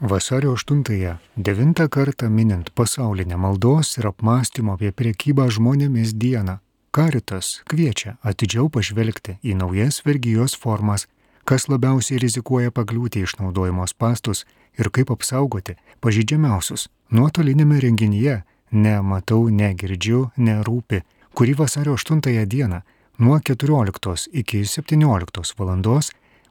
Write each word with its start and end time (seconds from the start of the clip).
Vasario 0.00 0.54
8-ąją, 0.54 1.16
devintą 1.36 1.88
kartą 1.88 2.30
minint 2.30 2.70
pasaulinę 2.70 3.36
maldos 3.36 3.98
ir 3.98 4.06
apmąstymo 4.06 4.72
apie 4.72 4.92
priekybą 4.92 5.50
žmonėmis 5.50 6.14
dieną, 6.14 6.56
Karitas 6.90 7.62
kviečia 7.70 8.16
atidžiau 8.26 8.66
pažvelgti 8.74 9.36
į 9.44 9.54
naujas 9.60 10.00
vergyjos 10.06 10.56
formas, 10.62 11.06
kas 11.44 11.68
labiausiai 11.68 12.18
rizikuoja 12.18 12.70
pakliūti 12.70 13.22
išnaudojimo 13.26 13.86
spastus 13.86 14.46
ir 14.78 14.90
kaip 14.90 15.12
apsaugoti 15.14 15.76
pažydžiamiausius. 16.00 16.88
Nuotolinėme 17.10 17.78
renginyje 17.84 18.40
Nematau, 18.70 19.48
negirdžiu, 19.50 20.28
nerūpi, 20.38 21.00
kurį 21.34 21.56
vasario 21.58 21.96
8 21.98 22.22
dieną 22.46 22.80
nuo 23.18 23.38
14 23.42 24.28
iki 24.32 24.62
17 24.64 25.54
val. 25.58 26.00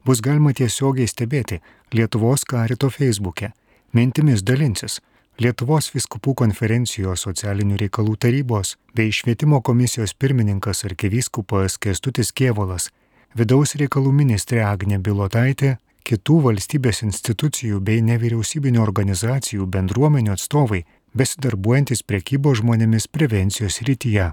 Bus 0.10 0.23
galima 0.26 0.55
tiesiogiai 0.57 1.05
stebėti 1.05 1.60
Lietuvos 1.94 2.42
karito 2.50 2.89
feisbuke. 2.89 3.52
Mintimis 3.94 4.42
dalinsis 4.42 4.96
Lietuvos 5.39 5.92
viskupų 5.93 6.33
konferencijos 6.42 7.28
socialinių 7.28 7.78
reikalų 7.83 8.16
tarybos 8.25 8.74
bei 8.97 9.14
švietimo 9.14 9.61
komisijos 9.61 10.16
pirmininkas 10.18 10.82
arkivyskupas 10.89 11.78
Kestutis 11.78 12.33
Kievolas, 12.33 12.89
vidaus 13.38 13.75
reikalų 13.80 14.16
ministrė 14.24 14.66
Agnė 14.66 14.97
Bilotaitė, 14.97 15.78
kitų 16.04 16.41
valstybės 16.47 17.04
institucijų 17.05 17.80
bei 17.80 18.02
nevyriausybinio 18.02 18.82
organizacijų 18.82 19.69
bendruomenių 19.78 20.33
atstovai 20.33 20.83
besidarbuojantis 21.14 22.02
priekybo 22.02 22.57
žmonėmis 22.57 23.07
prevencijos 23.14 23.83
rytyje. 23.86 24.32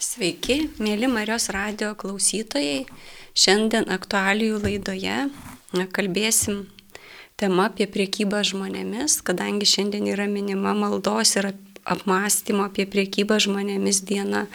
Sveiki, 0.00 0.70
mėly 0.80 1.10
Marijos 1.12 1.50
radio 1.52 1.90
klausytojai. 1.92 2.86
Šiandien 3.36 3.84
aktualijų 3.92 4.56
laidoje 4.62 5.16
kalbėsim 5.92 6.62
tema 7.36 7.66
apie 7.68 7.84
priekybą 7.84 8.40
žmonėmis, 8.48 9.18
kadangi 9.20 9.68
šiandien 9.68 10.06
yra 10.08 10.24
minima 10.24 10.72
maldos 10.72 11.34
ir 11.36 11.50
apmąstymo 11.84 12.64
apie 12.70 12.86
priekybą 12.88 13.36
žmonėmis 13.44 14.00
diena. 14.08 14.46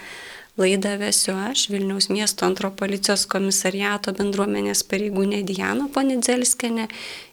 Laidą 0.58 0.96
vesiu 0.98 1.36
aš, 1.38 1.68
Vilniaus 1.70 2.10
miesto 2.10 2.48
antro 2.50 2.72
policijos 2.74 3.28
komisariato 3.30 4.16
bendruomenės 4.18 4.82
pareigūnė 4.90 5.44
Diana 5.46 5.86
Ponidzelskene 5.94 6.88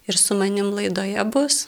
ir 0.05 0.21
su 0.21 0.37
manim 0.37 0.69
laidoje 0.75 1.25
bus 1.33 1.63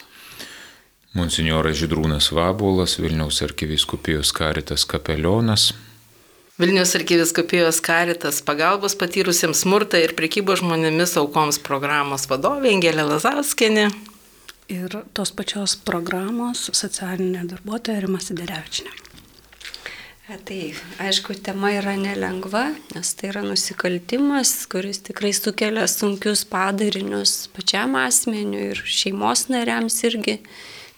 Monsignoras 1.15 1.79
Židrūnas 1.79 2.33
Vabolas, 2.35 2.99
Vilniaus 2.99 3.39
arkiviskupijos 3.47 4.35
karitas 4.35 4.85
kapelionas. 4.85 5.71
Vilnius 6.55 6.95
arkiviskupijos 6.95 7.81
karitas 7.83 8.37
pagalbos 8.47 8.95
patyrusiems 8.95 9.65
smurtą 9.65 9.99
ir 9.99 10.13
prekybo 10.15 10.55
žmonėmis 10.55 11.17
aukoms 11.19 11.57
programos 11.59 12.29
vadovė 12.31 12.71
Angelė 12.77 13.03
Lazauskienė. 13.09 13.89
Ir 14.71 14.95
tos 15.19 15.33
pačios 15.35 15.75
programos 15.75 16.63
socialinė 16.71 17.43
darbuotoja 17.51 18.05
Rima 18.05 18.23
Siderevičinė. 18.23 18.95
Tai 20.47 20.61
aišku, 21.09 21.35
tema 21.43 21.73
yra 21.75 21.97
nelengva, 21.99 22.69
nes 22.95 23.11
tai 23.19 23.33
yra 23.33 23.43
nusikaltimas, 23.43 24.55
kuris 24.71 25.03
tikrai 25.11 25.35
sukelia 25.35 25.89
sunkius 25.91 26.47
padarinius 26.47 27.49
pačiam 27.51 27.99
asmeniu 27.99 28.63
ir 28.71 28.87
šeimos 28.87 29.49
nariams 29.51 29.99
irgi 30.07 30.39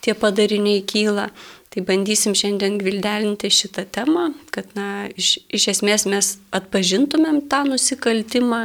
tie 0.05 0.13
padariniai 0.13 0.85
kyla. 0.85 1.31
Tai 1.77 1.83
bandysim 1.85 2.33
šiandien 2.33 2.79
gvildelinti 2.81 3.51
šitą 3.53 3.83
temą, 3.93 4.31
kad 4.49 4.71
na, 4.73 5.11
iš, 5.13 5.35
iš 5.53 5.67
esmės 5.75 6.07
mes 6.09 6.31
atpažintumėm 6.57 7.43
tą 7.53 7.67
nusikaltimą 7.69 8.63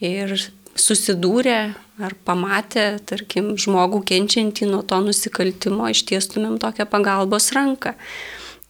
ir 0.00 0.32
susidūrę 0.72 1.58
ar 2.00 2.14
pamatę, 2.24 2.94
tarkim, 3.04 3.52
žmogų 3.60 4.00
kenčiantį 4.08 4.70
nuo 4.70 4.80
to 4.80 5.02
nusikaltimo, 5.04 5.90
ištiestumėm 5.92 6.56
tokią 6.64 6.88
pagalbos 6.88 7.50
ranką. 7.52 7.92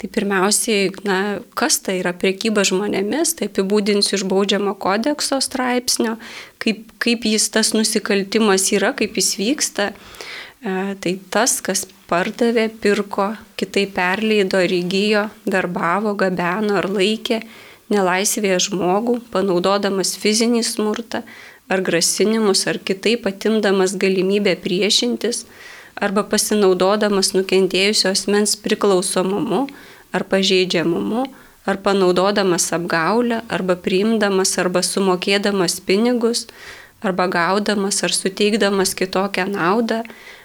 Tai 0.02 0.08
pirmiausiai, 0.08 0.90
na, 1.06 1.38
kas 1.54 1.78
tai 1.84 2.00
yra 2.00 2.10
priekyba 2.16 2.66
žmonėmis, 2.66 3.36
tai 3.38 3.52
apibūdinsiu 3.52 4.16
iš 4.18 4.26
baudžiamo 4.26 4.74
kodekso 4.82 5.38
straipsnio, 5.44 6.16
kaip, 6.58 6.88
kaip 6.98 7.30
jis 7.30 7.46
tas 7.54 7.70
nusikaltimas 7.76 8.66
yra, 8.74 8.96
kaip 8.98 9.14
jis 9.20 9.36
vyksta. 9.38 9.92
E, 10.60 10.94
tai 11.00 11.14
tas, 11.32 11.56
kas 11.64 11.86
pardavė, 12.10 12.66
pirko, 12.82 13.30
kitai 13.56 13.86
perleido 13.88 14.60
ar 14.60 14.72
įgyjo, 14.72 15.24
darbavo, 15.48 16.12
gabeno 16.20 16.76
ar 16.76 16.88
laikė 16.92 17.40
nelaisvėje 17.90 18.58
žmogų, 18.68 19.16
panaudodamas 19.32 20.12
fizinį 20.20 20.60
smurtą 20.66 21.22
ar 21.70 21.80
grasinimus, 21.86 22.66
ar 22.68 22.76
kitaip 22.82 23.24
atimdamas 23.30 23.94
galimybę 23.96 24.56
priešintis, 24.60 25.46
arba 25.96 26.24
pasinaudodamas 26.28 27.32
nukentėjusio 27.36 28.10
asmens 28.12 28.56
priklausomumu 28.60 29.66
ar 30.12 30.24
pažeidžiamumu, 30.28 31.24
ar 31.64 31.78
panaudodamas 31.84 32.68
apgaulę, 32.76 33.40
arba 33.48 33.76
priimdamas, 33.80 34.56
arba 34.58 34.82
sumokėdamas 34.84 35.78
pinigus, 35.86 36.46
arba 37.00 37.28
gaudamas 37.32 38.02
ar 38.04 38.12
suteikdamas 38.12 38.94
kitokią 38.98 39.46
naudą, 39.54 40.02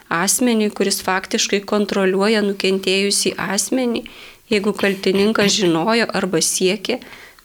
asmenį, 0.10 0.72
kuris 0.78 1.02
faktiškai 1.06 1.62
kontroliuoja 1.68 2.44
nukentėjusį 2.46 3.36
asmenį, 3.42 4.06
jeigu 4.52 4.74
kaltininkas 4.78 5.56
žinojo 5.58 6.08
arba 6.14 6.42
siekė, 6.44 7.00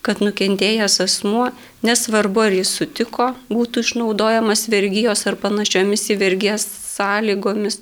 kad 0.04 0.22
nukentėjęs 0.25 1.00
asmuo, 1.04 1.50
nesvarbu 1.84 2.47
ar 2.47 2.54
jis 2.56 2.70
sutiko, 2.78 3.34
būtų 3.53 3.84
išnaudojamas 3.84 4.66
vergyjos 4.72 5.26
ar 5.28 5.37
panašiomis 5.41 6.06
į 6.15 6.16
vergijas 6.20 6.65
sąlygomis, 6.94 7.81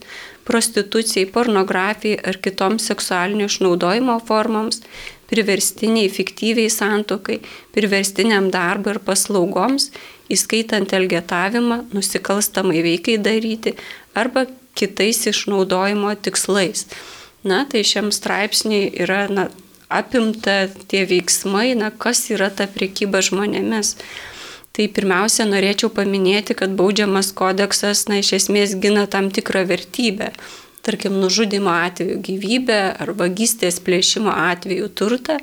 prostitucijai, 0.48 1.28
pornografijai 1.30 2.18
ar 2.26 2.38
kitoms 2.42 2.88
seksualinio 2.90 3.46
išnaudojimo 3.50 4.18
formoms, 4.26 4.82
priverstiniai, 5.28 6.08
fiktyviai 6.10 6.70
santokai, 6.72 7.42
priverstiniam 7.76 8.48
darbui 8.50 8.94
ir 8.94 9.02
paslaugoms, 9.04 9.90
įskaitant 10.32 10.92
elgetavimą, 10.96 11.82
nusikalstamai 11.92 12.80
veikai 12.84 13.18
daryti 13.20 13.74
arba 14.16 14.46
kitais 14.76 15.24
išnaudojimo 15.30 16.14
tikslais. 16.22 16.86
Na, 17.46 17.62
tai 17.70 17.84
šiam 17.86 18.10
straipsniui 18.12 18.90
yra 18.98 19.26
na, 19.30 19.48
apimta 19.88 20.68
tie 20.90 21.04
veiksmai, 21.08 21.72
na, 21.78 21.90
kas 21.90 22.26
yra 22.34 22.50
ta 22.50 22.66
priekyba 22.70 23.22
žmonėmis. 23.24 23.94
Tai 24.76 24.86
pirmiausia, 24.94 25.46
norėčiau 25.48 25.90
paminėti, 25.90 26.54
kad 26.58 26.74
baudžiamas 26.78 27.32
kodeksas, 27.34 28.06
na, 28.10 28.20
iš 28.22 28.34
esmės 28.42 28.76
gina 28.78 29.06
tam 29.10 29.30
tikrą 29.34 29.64
vertybę. 29.70 30.32
Tarkim, 30.86 31.18
nužudimo 31.20 31.72
atveju 31.74 32.20
gyvybę 32.24 32.80
ar 33.02 33.12
vagystės 33.18 33.80
plėšimo 33.84 34.32
atveju 34.32 34.90
turtą, 34.94 35.38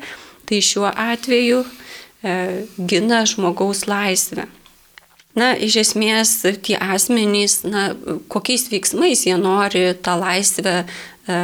tai 0.47 0.61
šiuo 0.63 0.87
atveju 0.89 1.63
e, 1.65 2.37
gina 2.79 3.25
žmogaus 3.29 3.85
laisvę. 3.89 4.47
Na, 5.35 5.51
iš 5.59 5.75
esmės 5.81 6.37
tie 6.63 6.77
asmenys, 6.79 7.59
na, 7.67 7.89
kokiais 8.31 8.69
veiksmais 8.71 9.25
jie 9.27 9.35
nori 9.35 9.89
tą 9.99 10.15
laisvę, 10.21 10.85
e, 11.27 11.39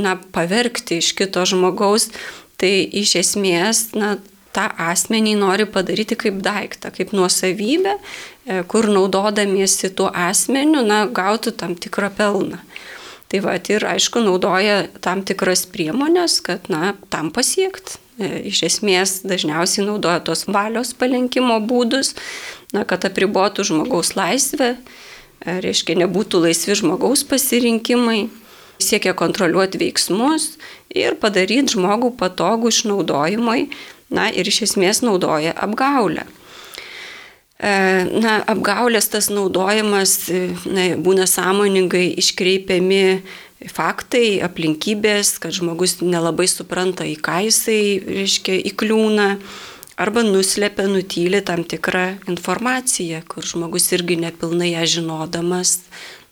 na, 0.00 0.16
pavergti 0.32 1.02
iš 1.02 1.12
kito 1.18 1.44
žmogaus, 1.44 2.08
tai 2.56 2.80
iš 2.96 3.18
esmės, 3.20 3.90
na, 3.92 4.14
tą 4.56 4.70
asmenį 4.80 5.34
nori 5.36 5.66
padaryti 5.68 6.16
kaip 6.16 6.40
daiktą, 6.44 6.88
kaip 6.96 7.12
nuosavybę, 7.12 7.98
e, 7.98 8.62
kur 8.64 8.88
naudodamiesi 8.88 9.92
tuo 9.92 10.08
asmeniu, 10.08 10.80
na, 10.86 11.04
gautų 11.04 11.52
tam 11.60 11.76
tikrą 11.76 12.08
pelną. 12.16 12.62
Tai 13.28 13.42
va, 13.42 13.58
ir 13.58 13.84
aišku, 13.84 14.22
naudoja 14.22 14.86
tam 15.04 15.26
tikras 15.26 15.66
priemonės, 15.68 16.40
kad, 16.46 16.70
na, 16.72 16.94
tam 17.12 17.28
pasiekti. 17.34 18.00
E, 18.16 18.28
iš 18.48 18.62
esmės 18.64 19.18
dažniausiai 19.28 19.84
naudoja 19.84 20.22
tos 20.24 20.46
valios 20.48 20.94
palenkimo 20.96 21.58
būdus, 21.68 22.14
na, 22.72 22.86
kad 22.88 23.04
apribotų 23.04 23.66
žmogaus 23.68 24.14
laisvę, 24.16 24.70
e, 24.76 25.58
reiškia, 25.60 25.98
nebūtų 26.00 26.40
laisvi 26.46 26.78
žmogaus 26.80 27.26
pasirinkimai, 27.28 28.30
siekia 28.80 29.12
kontroliuoti 29.16 29.80
veiksmus 29.84 30.54
ir 30.96 31.18
padaryti 31.20 31.76
žmogų 31.76 32.14
patogų 32.16 32.72
išnaudojimui, 32.72 33.68
na 34.08 34.30
ir 34.32 34.48
iš 34.48 34.62
esmės 34.70 35.02
naudoja 35.04 35.52
apgaulę. 35.52 36.24
E, 37.60 37.72
na, 38.16 38.38
apgaulės 38.48 39.12
tas 39.12 39.28
naudojimas 39.28 40.22
na, 40.64 40.88
būna 40.96 41.28
sąmoningai 41.28 42.14
iškreipiami 42.20 43.02
faktai, 43.64 44.40
aplinkybės, 44.44 45.36
kad 45.40 45.54
žmogus 45.56 45.98
nelabai 46.02 46.48
supranta, 46.50 47.06
į 47.08 47.16
ką 47.24 47.40
jisai, 47.46 47.80
reiškia, 48.04 48.58
įkliūna 48.72 49.28
arba 49.96 50.24
nuslepia, 50.26 50.86
nutyli 50.92 51.40
tam 51.40 51.64
tikrą 51.64 52.18
informaciją, 52.28 53.22
kur 53.28 53.46
žmogus 53.48 53.88
irgi 53.96 54.18
nepilnai 54.20 54.74
ją 54.74 54.84
žinodamas 54.98 55.78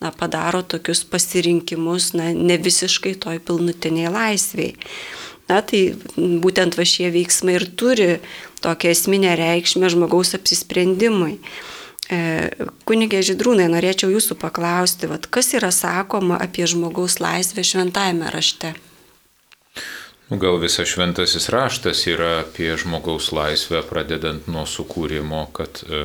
na, 0.05 0.13
padaro 0.13 0.63
tokius 0.63 1.05
pasirinkimus, 1.09 2.13
na, 2.19 2.31
ne 2.37 2.59
visiškai 2.61 3.17
toj 3.21 3.41
pilnutinėje 3.47 4.13
laisvėje. 4.13 4.75
Na, 5.49 5.61
tai 5.61 5.93
būtent 6.17 6.77
va 6.77 6.87
šie 6.89 7.11
veiksmai 7.13 7.59
ir 7.59 7.67
turi 7.77 8.11
tokią 8.65 8.93
esminę 8.95 9.35
reikšmę 9.37 9.91
žmogaus 9.93 10.33
apsisprendimui. 10.39 11.37
E, 12.13 12.51
kunigė 12.85 13.23
Žydrūnai, 13.25 13.71
norėčiau 13.73 14.11
jūsų 14.13 14.37
paklausti, 14.41 15.09
vat, 15.09 15.29
kas 15.33 15.55
yra 15.57 15.71
sakoma 15.73 16.37
apie 16.43 16.67
žmogaus 16.69 17.17
laisvę 17.23 17.65
šventajame 17.65 18.29
rašte? 18.35 18.75
Nu, 20.29 20.37
gal 20.41 20.59
visas 20.61 20.89
šventasis 20.89 21.49
raštas 21.53 22.05
yra 22.09 22.41
apie 22.43 22.75
žmogaus 22.81 23.31
laisvę, 23.33 23.83
pradedant 23.89 24.49
nuo 24.49 24.67
sukūrimo, 24.69 25.47
kad 25.57 25.81
e, 25.85 26.05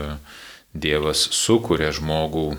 Dievas 0.70 1.24
sukuria 1.34 1.90
žmogų 1.96 2.52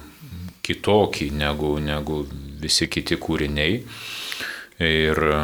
kitokį 0.66 1.30
negu, 1.36 1.76
negu 1.80 2.24
visi 2.60 2.88
kiti 2.92 3.16
kūriniai. 3.20 3.80
Ir 4.84 5.20
e, 5.30 5.40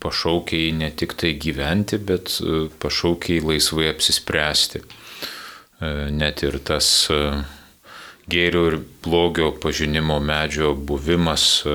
pašaukia 0.00 0.64
jį 0.66 0.72
ne 0.80 0.90
tik 0.96 1.16
tai 1.20 1.32
gyventi, 1.40 2.00
bet 2.00 2.38
e, 2.40 2.66
pašaukia 2.80 3.36
jį 3.36 3.46
laisvai 3.52 3.88
apsispręsti. 3.92 4.84
E, 5.82 6.10
net 6.14 6.44
ir 6.46 6.60
tas 6.62 6.86
e, 7.10 7.18
gėrio 8.30 8.66
ir 8.70 8.76
blogio 9.02 9.48
pažinimo 9.62 10.20
medžio 10.22 10.76
buvimas 10.78 11.46
e, 11.66 11.74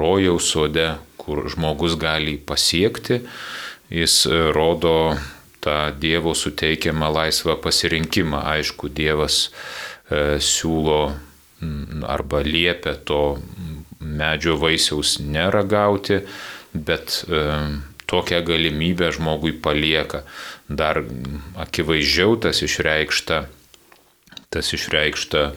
rojaus 0.00 0.48
sode, 0.54 0.86
kur 1.20 1.44
žmogus 1.52 1.98
gali 2.00 2.38
pasiekti, 2.40 3.20
jis 3.92 4.14
rodo 4.56 4.94
tą 5.62 5.76
Dievo 6.00 6.32
suteikiamą 6.34 7.10
laisvą 7.12 7.58
pasirinkimą. 7.62 8.40
Aišku, 8.56 8.88
Dievas 8.90 9.52
siūlo 10.42 11.12
arba 12.10 12.40
liepia 12.42 12.96
to 13.06 13.20
medžio 14.00 14.56
vaisiaus 14.58 15.20
neragauti, 15.22 16.18
bet 16.74 17.20
tokią 18.10 18.42
galimybę 18.48 19.12
žmogui 19.14 19.54
palieka. 19.62 20.24
Dar 20.78 21.02
akivaizdžiau 21.60 22.36
tas 22.40 22.62
išreikšta, 22.64 23.40
tas 24.52 24.72
išreikšta 24.76 25.48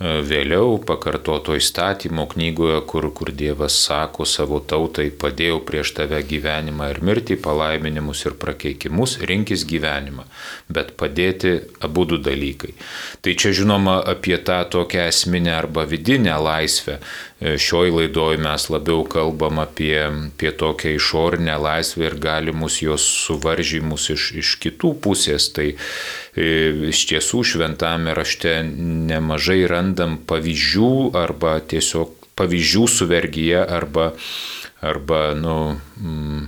vėliau 0.00 0.78
pakartoto 0.88 1.52
įstatymo 1.58 2.24
knygoje, 2.30 2.78
kur, 2.88 3.10
kur 3.12 3.30
Dievas 3.36 3.76
sako 3.84 4.24
savo 4.24 4.60
tautai, 4.64 5.10
padėjau 5.12 5.58
prieš 5.68 5.92
tave 5.98 6.22
gyvenimą 6.24 6.88
ir 6.94 7.02
mirtį, 7.04 7.36
palaiminimus 7.44 8.24
ir 8.24 8.36
prakeikimus, 8.40 9.18
rinkis 9.28 9.66
gyvenimą, 9.68 10.24
bet 10.72 10.94
padėti 10.96 11.58
abu 11.84 12.06
du 12.08 12.16
dalykai. 12.16 12.72
Tai 13.20 13.36
čia 13.36 13.52
žinoma 13.60 13.98
apie 14.14 14.38
tą 14.40 14.62
tokią 14.72 15.04
esminę 15.12 15.52
arba 15.58 15.84
vidinę 15.84 16.38
laisvę. 16.40 16.96
Šioj 17.40 17.88
laidoj 17.94 18.36
mes 18.36 18.66
labiau 18.68 19.00
kalbam 19.08 19.62
apie, 19.62 19.96
apie 20.04 20.50
tokią 20.52 20.92
išorinę 20.98 21.54
laisvę 21.56 22.10
ir 22.10 22.16
galimus 22.20 22.82
jos 22.84 23.06
suvaržymus 23.24 24.10
iš, 24.12 24.26
iš 24.42 24.50
kitų 24.60 24.92
pusės. 25.00 25.48
Tai 25.56 25.70
iš 26.92 27.00
tiesų 27.08 27.40
šventame 27.54 28.12
rašte 28.16 28.58
nemažai 28.76 29.62
randam 29.72 30.18
pavyzdžių 30.28 30.92
arba 31.16 31.56
tiesiog 31.64 32.12
pavyzdžių 32.36 32.84
su 32.92 33.08
vergyje 33.08 33.64
arba, 33.64 34.10
arba 34.84 35.22
nu, 35.36 35.56
mm, 35.96 36.44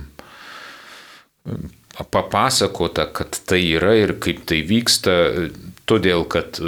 papasakota, 2.13 3.09
kad 3.09 3.41
tai 3.49 3.63
yra 3.73 3.97
ir 3.97 4.17
kaip 4.21 4.45
tai 4.45 4.61
vyksta, 4.61 5.17
todėl 5.89 6.29
kad 6.29 6.61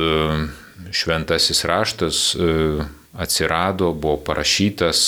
šventasis 0.95 1.65
raštas 1.69 2.33
atsirado, 3.21 3.93
buvo 3.93 4.17
parašytas 4.27 5.05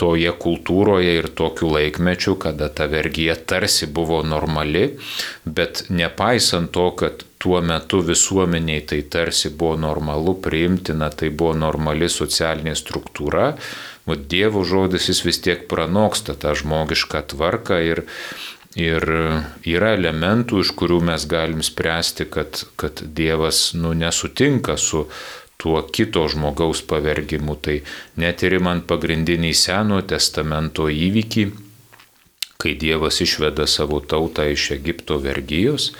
toje 0.00 0.32
kultūroje 0.40 1.16
ir 1.18 1.28
tokiu 1.36 1.68
laikmečiu, 1.74 2.36
kada 2.40 2.70
ta 2.72 2.86
vergyja 2.88 3.36
tarsi 3.36 3.86
buvo 3.86 4.22
normali, 4.24 4.86
bet 5.44 5.84
nepaisant 5.92 6.72
to, 6.72 6.86
kad 6.96 7.24
tuo 7.40 7.60
metu 7.64 8.00
visuomeniai 8.04 8.84
tai 8.88 9.02
tarsi 9.12 9.52
buvo 9.52 9.76
normalu, 9.80 10.36
priimtina, 10.44 11.10
tai 11.12 11.28
buvo 11.28 11.52
normali 11.56 12.08
socialinė 12.08 12.76
struktūra, 12.78 13.50
o 14.10 14.16
Dievo 14.16 14.64
žodis 14.66 15.10
jis 15.10 15.20
vis 15.26 15.38
tiek 15.44 15.68
pranoksta 15.70 16.34
tą 16.34 16.56
žmogišką 16.58 17.20
tvarką 17.30 17.78
ir, 17.86 18.02
ir 18.74 19.06
yra 19.68 19.92
elementų, 19.98 20.64
iš 20.64 20.72
kurių 20.80 20.98
mes 21.12 21.28
galim 21.30 21.62
spręsti, 21.62 22.26
kad, 22.32 22.64
kad 22.80 23.04
Dievas 23.04 23.70
nu, 23.76 23.92
nesutinka 23.94 24.74
su 24.80 25.04
tuo 25.60 25.82
kito 25.82 26.24
žmogaus 26.28 26.80
pavergimu. 26.88 27.56
Tai 27.60 27.80
net 28.20 28.44
ir 28.46 28.56
man 28.64 28.80
pagrindinį 28.88 29.52
Seno 29.56 30.00
testamento 30.00 30.88
įvykį, 30.88 31.44
kai 32.60 32.74
Dievas 32.80 33.20
išveda 33.24 33.68
savo 33.68 34.00
tautą 34.00 34.48
iš 34.48 34.70
Egipto 34.76 35.20
vergyjos, 35.20 35.92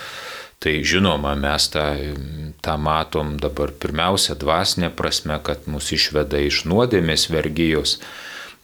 tai 0.60 0.80
žinoma, 0.84 1.32
mes 1.40 1.68
tą, 1.72 1.86
tą 2.60 2.76
matom 2.76 3.36
dabar 3.40 3.72
pirmiausia 3.72 4.36
dvasinė 4.36 4.90
prasme, 4.96 5.38
kad 5.44 5.64
mus 5.72 5.88
išveda 5.96 6.40
iš 6.44 6.66
nuodėmės 6.68 7.30
vergyjos. 7.32 7.96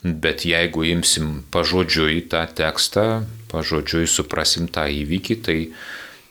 Bet 0.05 0.45
jeigu 0.45 0.85
imsim 0.85 1.41
pažodžiui 1.49 2.21
tą 2.29 2.43
tekstą, 2.57 3.25
pažodžiui 3.49 4.05
suprasim 4.05 4.69
tą 4.69 4.85
įvykį, 4.93 5.37
tai 5.41 5.57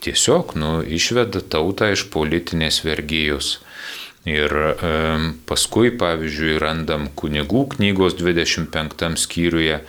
tiesiog 0.05 0.55
nu, 0.55 0.71
išveda 0.83 1.43
tautą 1.43 1.91
iš 1.91 2.07
politinės 2.13 2.79
vergyjos. 2.87 3.57
Ir 4.27 4.51
paskui, 5.47 5.93
pavyzdžiui, 5.95 6.57
randam 6.59 7.07
kunigų 7.15 7.63
knygos 7.77 8.17
25 8.19 9.15
skyriuje 9.21 9.77
e, 9.77 9.83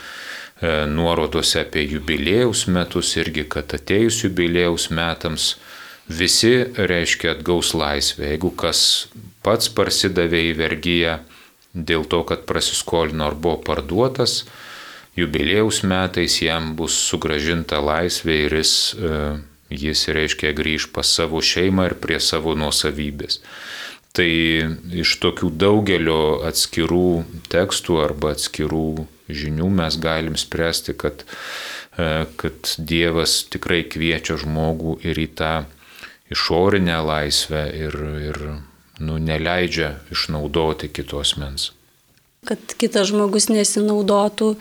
nuorodose 0.87 1.65
apie 1.65 1.83
jubilėjaus 1.89 2.69
metus 2.71 3.17
irgi, 3.19 3.49
kad 3.51 3.75
atėjus 3.75 4.23
jubilėjaus 4.29 4.91
metams 4.95 5.49
visi, 6.07 6.55
reiškia, 6.79 7.35
atgaus 7.35 7.73
laisvę. 7.75 8.29
Jeigu 8.31 8.53
kas 8.55 9.09
pats 9.43 9.73
parsidavė 9.75 10.45
į 10.53 10.55
vergyją 10.61 11.19
dėl 11.75 12.07
to, 12.07 12.23
kad 12.29 12.47
prasiskolino 12.47 13.27
ar 13.27 13.35
buvo 13.35 13.59
parduotas, 13.67 14.45
jubilėjaus 15.19 15.83
metais 15.83 16.39
jam 16.45 16.77
bus 16.79 16.95
sugražinta 17.11 17.83
laisvė 17.83 18.39
ir 18.47 18.55
jis, 18.61 18.77
e, 18.95 19.19
jis 19.83 20.07
reiškia, 20.15 20.55
grįž 20.55 20.93
pas 20.95 21.11
savo 21.11 21.43
šeimą 21.43 21.91
ir 21.91 21.99
prie 21.99 22.23
savo 22.23 22.55
nuosavybės. 22.55 23.43
Tai 24.17 24.31
iš 24.99 25.15
tokių 25.23 25.51
daugelio 25.55 26.41
atskirų 26.49 27.25
tekstų 27.53 27.99
arba 28.03 28.33
atskirų 28.35 29.07
žinių 29.29 29.69
mes 29.81 29.99
galim 30.01 30.37
spręsti, 30.41 30.95
kad, 30.99 31.25
e, 31.99 32.25
kad 32.41 32.73
Dievas 32.79 33.43
tikrai 33.53 33.85
kviečia 33.85 34.39
žmogų 34.41 34.99
ir 35.05 35.21
į 35.21 35.29
tą 35.39 35.53
išorinę 36.33 36.99
laisvę 37.05 37.63
ir, 37.77 37.97
ir 38.31 38.41
nu, 39.01 39.19
neleidžia 39.23 39.95
išnaudoti 40.13 40.91
kitos 40.93 41.37
mens. 41.41 41.71
Kad 42.49 42.75
kitas 42.81 43.11
žmogus 43.11 43.49
nesinaudotų 43.53 44.55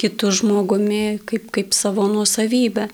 kitų 0.00 0.32
žmogumi 0.40 1.20
kaip, 1.28 1.50
kaip 1.54 1.74
savo 1.76 2.08
nuosavybę. 2.10 2.88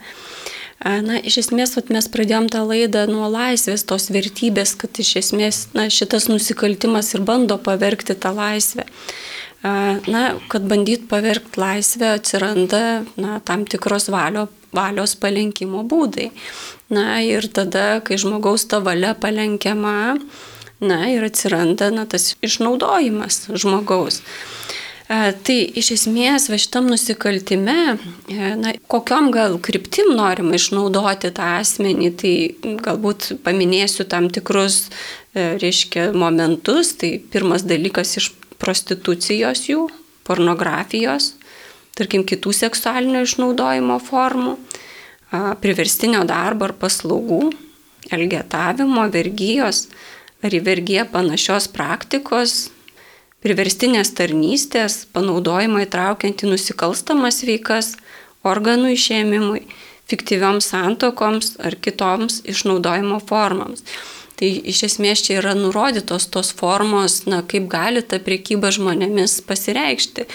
Na, 0.79 1.17
iš 1.19 1.41
esmės, 1.43 1.73
vat, 1.75 1.89
mes 1.91 2.07
pradėjom 2.07 2.47
tą 2.55 2.63
laidą 2.63 3.09
nuo 3.11 3.27
laisvės, 3.33 3.83
tos 3.89 4.13
vertybės, 4.15 4.77
kad 4.79 4.95
iš 5.03 5.17
esmės 5.25 5.65
na, 5.75 5.89
šitas 5.91 6.29
nusikaltimas 6.31 7.11
ir 7.17 7.25
bando 7.27 7.57
pavergti 7.59 8.15
tą 8.15 8.31
laisvę. 8.37 8.87
Na, 10.07 10.23
kad 10.47 10.69
bandyt 10.71 11.09
pavergti 11.11 11.59
laisvę 11.59 12.13
atsiranda 12.21 12.83
na, 13.19 13.41
tam 13.43 13.67
tikros 13.67 14.07
valio, 14.15 14.47
valios 14.71 15.17
palenkimo 15.19 15.83
būdai. 15.83 16.31
Na 16.95 17.19
ir 17.27 17.51
tada, 17.51 17.99
kai 18.07 18.21
žmogaus 18.23 18.69
ta 18.71 18.79
valia 18.79 19.17
palenkiama, 19.19 20.15
na 20.79 21.01
ir 21.11 21.27
atsiranda 21.27 21.91
na, 21.91 22.07
tas 22.07 22.37
išnaudojimas 22.39 23.49
žmogaus. 23.51 24.23
E, 25.09 25.19
tai 25.41 25.57
iš 25.81 25.89
esmės 25.95 26.51
va 26.53 26.59
šitam 26.61 26.91
nusikaltime, 26.93 27.97
e, 28.29 28.51
na, 28.61 28.75
kokiam 28.93 29.31
gal 29.33 29.57
kryptim 29.65 30.11
norima 30.19 30.59
išnaudoti 30.59 31.31
tą 31.33 31.47
asmenį, 31.63 32.11
tai 32.21 32.33
galbūt 32.85 33.31
paminėsiu 33.47 34.05
tam 34.05 34.29
tikrus, 34.29 34.91
e, 35.33 35.55
reiškia, 35.63 36.11
momentus. 36.13 36.93
Tai 37.01 37.15
pirmas 37.33 37.65
dalykas 37.65 38.19
iš 38.21 38.35
prostitucijos 38.61 39.65
jų, 39.71 39.87
pornografijos, 40.29 41.33
tarkim, 41.97 42.27
kitų 42.29 42.53
seksualinio 42.53 43.25
išnaudojimo 43.25 43.97
formų, 44.05 44.59
priverstinio 45.63 46.23
darbo 46.29 46.69
ar 46.69 46.73
paslaugų, 46.77 47.53
elgetavimo, 48.13 49.05
vergyjos 49.13 49.87
ar 50.45 50.55
į 50.55 50.61
vergyją 50.65 51.05
panašios 51.13 51.69
praktikos, 51.73 52.69
priverstinės 53.45 54.13
tarnystės, 54.19 55.05
panaudojimą 55.15 55.85
įtraukiant 55.87 56.43
į 56.43 56.53
nusikalstamas 56.53 57.43
veikas, 57.47 57.95
organų 58.47 58.95
išėmimui, 58.97 59.65
fiktyvioms 60.09 60.71
santokoms 60.73 61.57
ar 61.63 61.77
kitoms 61.79 62.43
išnaudojimo 62.49 63.21
formams. 63.29 63.85
Tai 64.39 64.49
iš 64.71 64.85
esmės 64.87 65.25
čia 65.27 65.41
yra 65.41 65.53
nurodytos 65.59 66.29
tos 66.31 66.53
formos, 66.55 67.25
na, 67.27 67.41
kaip 67.43 67.65
gali 67.71 68.05
ta 68.07 68.21
priekyba 68.23 68.71
žmonėmis 68.75 69.41
pasireikšti. 69.49 70.29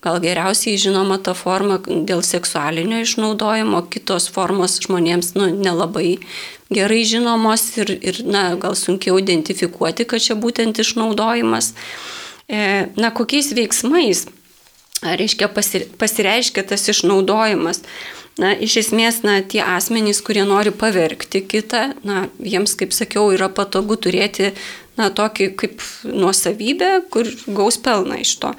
gal 0.00 0.16
geriausiai 0.20 0.78
žinoma 0.80 1.18
ta 1.20 1.34
forma 1.34 1.76
dėl 1.84 2.22
seksualinio 2.24 3.02
išnaudojimo, 3.04 3.82
kitos 3.92 4.30
formos 4.32 4.78
žmonėms 4.80 5.34
nu, 5.36 5.50
nelabai 5.52 6.18
gerai 6.72 7.04
žinomos 7.04 7.76
ir, 7.76 7.92
ir 8.00 8.22
na, 8.24 8.56
gal 8.56 8.72
sunkiau 8.72 9.20
identifikuoti, 9.20 10.08
kad 10.08 10.24
čia 10.24 10.40
būtent 10.40 10.80
išnaudojimas. 10.80 11.74
E, 11.74 12.19
na, 12.50 13.10
kokiais 13.14 13.52
veiksmais, 13.56 14.26
reiškia, 15.02 15.50
pasireiškia 16.00 16.66
tas 16.66 16.88
išnaudojimas. 16.90 17.84
Na, 18.40 18.54
iš 18.56 18.78
esmės, 18.86 19.20
na, 19.26 19.40
tie 19.44 19.60
asmenys, 19.60 20.22
kurie 20.24 20.46
nori 20.48 20.72
pavergti 20.72 21.42
kitą, 21.44 21.90
na, 22.06 22.28
jiems, 22.40 22.76
kaip 22.78 22.94
sakiau, 22.96 23.28
yra 23.34 23.50
patogu 23.52 23.98
turėti, 24.00 24.54
na, 24.96 25.10
tokį 25.12 25.50
kaip 25.60 25.82
nuosavybę, 26.06 26.92
kur 27.12 27.28
gaus 27.50 27.76
pelną 27.82 28.22
iš 28.22 28.38
to 28.40 28.54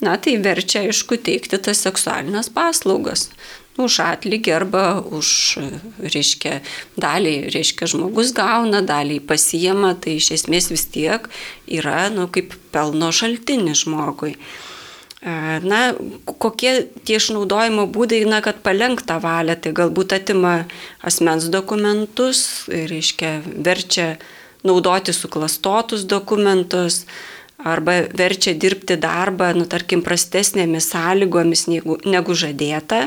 na 0.00 0.16
tai 0.20 0.36
verčia, 0.42 0.84
aišku, 0.84 1.18
teikti 1.24 1.58
tas 1.62 1.80
seksualinės 1.84 2.50
paslaugas. 2.52 3.30
Už 3.76 3.98
atlygį 4.00 4.52
arba 4.56 4.84
už, 5.04 5.58
reiškia, 6.00 6.62
dalį, 6.96 7.34
reiškia, 7.52 7.88
žmogus 7.92 8.32
gauna, 8.36 8.80
dalį 8.80 9.18
pasijama, 9.28 9.92
tai 10.00 10.16
iš 10.16 10.30
esmės 10.38 10.70
vis 10.72 10.86
tiek 10.94 11.28
yra, 11.68 12.06
nu, 12.14 12.24
kaip 12.32 12.56
pelno 12.72 13.10
šaltinis 13.12 13.84
žmogui. 13.84 14.32
E, 15.20 15.36
na, 15.60 15.82
kokie 16.40 16.72
tie 17.04 17.20
išnaudojimo 17.20 17.84
būdai, 17.92 18.24
na, 18.32 18.40
kad 18.40 18.64
palengta 18.64 19.20
valia, 19.20 19.58
tai 19.60 19.76
galbūt 19.76 20.16
atima 20.22 20.56
asmens 21.04 21.50
dokumentus, 21.52 22.64
reiškia, 22.72 23.38
verčia 23.60 24.14
naudoti 24.64 25.12
suklastotus 25.12 26.08
dokumentus, 26.08 27.04
arba 27.66 28.02
verčia 28.12 28.54
dirbti 28.54 28.98
darbą, 29.00 29.52
nu, 29.56 29.66
tarkim, 29.68 30.02
prastesnėmis 30.04 30.90
sąlygomis 30.92 31.66
negu, 31.70 31.98
negu 32.04 32.36
žadėta. 32.36 33.06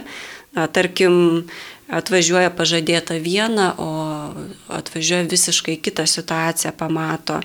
Tarkim, 0.53 1.45
atvažiuoja 1.89 2.49
pažadėta 2.57 3.19
viena, 3.21 3.73
o 3.77 3.91
atvažiuoja 4.73 5.27
visiškai 5.29 5.77
kitą 5.81 6.07
situaciją, 6.09 6.73
pamato. 6.77 7.39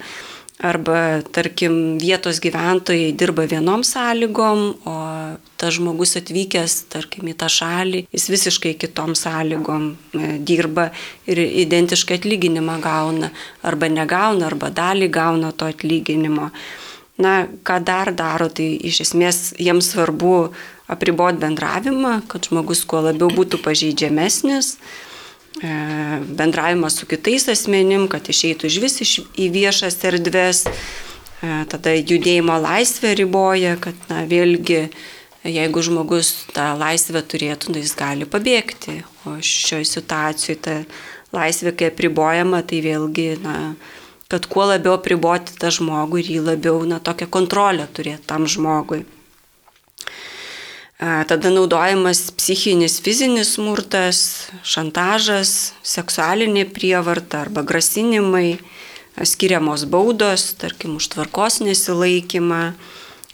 Arba, 0.65 1.19
tarkim, 1.35 1.99
vietos 1.99 2.39
gyventojai 2.41 3.11
dirba 3.19 3.43
vienom 3.51 3.83
sąlygom, 3.85 4.61
o 4.87 4.95
tas 5.59 5.75
žmogus 5.75 6.15
atvykęs, 6.21 6.77
tarkim, 6.95 7.27
į 7.29 7.35
tą 7.43 7.49
šalį, 7.51 8.05
jis 8.15 8.29
visiškai 8.31 8.77
kitom 8.79 9.17
sąlygom 9.19 9.89
e, 9.91 10.29
dirba 10.39 10.87
ir 11.27 11.43
identišką 11.43 12.21
atlyginimą 12.21 12.79
gauna. 12.85 13.33
Arba 13.67 13.91
negauna, 13.91 14.47
arba 14.47 14.71
dalį 14.71 15.11
gauna 15.13 15.51
to 15.53 15.67
atlyginimo. 15.67 16.53
Na, 17.19 17.35
ką 17.67 17.81
dar 17.85 18.15
daro, 18.15 18.47
tai 18.47 18.71
iš 18.79 19.03
esmės 19.09 19.43
jiems 19.59 19.91
svarbu 19.91 20.39
apriboti 20.91 21.41
bendravimą, 21.41 22.21
kad 22.29 22.49
žmogus 22.49 22.85
kuo 22.89 23.01
labiau 23.05 23.31
būtų 23.33 23.61
pažeidžiamesnis, 23.65 24.77
e, 25.63 25.73
bendravimas 26.29 26.99
su 27.01 27.09
kitais 27.09 27.49
asmenim, 27.49 28.09
kad 28.09 28.29
išeitų 28.29 28.69
iš 28.69 28.79
vis 28.85 29.01
į 29.01 29.49
viešas 29.55 29.99
erdves, 30.05 30.65
e, 30.67 31.65
tada 31.73 31.97
judėjimo 31.97 32.59
laisvę 32.61 33.15
riboja, 33.17 33.77
kad 33.81 33.95
na, 34.11 34.25
vėlgi 34.29 34.91
jeigu 35.45 35.83
žmogus 35.85 36.47
tą 36.57 36.73
laisvę 36.81 37.21
turėtų, 37.21 37.75
tai 37.75 37.83
jis 37.85 37.97
gali 37.97 38.29
pabėgti, 38.29 39.03
o 39.29 39.37
šioje 39.45 39.89
situacijoje 39.89 40.61
ta 40.65 40.77
laisvė, 41.35 41.75
kai 41.77 41.91
apribojama, 41.93 42.63
tai 42.65 42.81
vėlgi 42.85 43.29
na, 43.45 43.75
kad 44.33 44.49
kuo 44.51 44.69
labiau 44.71 44.97
apriboti 44.97 45.57
tą 45.61 45.73
žmogų 45.75 46.23
ir 46.23 46.31
jį 46.37 46.45
labiau, 46.49 46.81
na, 46.89 47.01
tokią 47.01 47.29
kontrolę 47.29 47.89
turėti 47.93 48.25
tam 48.31 48.49
žmogui. 48.49 49.05
Tada 50.99 51.51
naudojamas 51.51 52.31
psichinis, 52.39 53.01
fizinis 53.03 53.57
smurtas, 53.57 54.19
šantažas, 54.63 55.73
seksualinė 55.83 56.69
prievarta 56.71 57.41
arba 57.43 57.65
grasinimai, 57.67 58.61
skiriamos 59.19 59.89
baudos, 59.91 60.53
tarkim, 60.59 60.95
už 61.03 61.11
tvarkos 61.17 61.59
nesilaikymą 61.67 62.63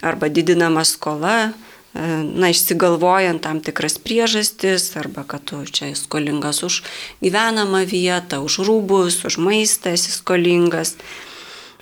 arba 0.00 0.30
didinama 0.32 0.86
skola, 0.88 1.52
na, 1.92 2.48
išsigalvojant 2.48 3.42
tam 3.44 3.60
tikras 3.60 3.98
priežastis, 4.00 4.94
arba 4.96 5.26
kad 5.28 5.44
tu 5.44 5.60
čia 5.66 5.92
skolingas 5.98 6.62
už 6.64 6.80
gyvenamą 7.20 7.84
vietą, 7.84 8.40
už 8.40 8.62
rūbus, 8.64 9.20
už 9.28 9.36
maistą 9.36 9.92
esi 9.92 10.14
skolingas. 10.14 10.96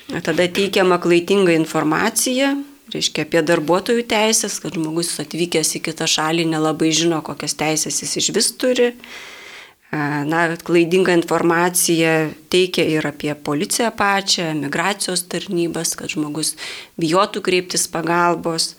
Tada 0.09 0.49
teikiama 0.49 0.99
klaidinga 0.99 1.53
informacija, 1.53 2.57
reiškia 2.93 3.25
apie 3.27 3.43
darbuotojų 3.45 4.05
teisės, 4.09 4.59
kad 4.63 4.77
žmogus 4.79 5.15
atvykęs 5.23 5.75
į 5.79 5.83
kitą 5.89 6.09
šalį 6.09 6.47
nelabai 6.53 6.93
žino, 6.97 7.21
kokias 7.25 7.57
teisės 7.59 8.03
jis 8.03 8.17
iš 8.23 8.31
vis 8.37 8.53
turi. 8.61 8.93
E, 8.93 9.99
na, 10.29 10.45
klaidinga 10.65 11.17
informacija 11.17 12.29
teikia 12.53 12.87
ir 12.99 13.09
apie 13.09 13.35
policiją 13.35 13.91
pačią, 13.97 14.53
migracijos 14.63 15.27
tarnybas, 15.33 15.97
kad 15.99 16.13
žmogus 16.13 16.57
bijotų 17.01 17.45
kreiptis 17.45 17.89
pagalbos. 17.93 18.75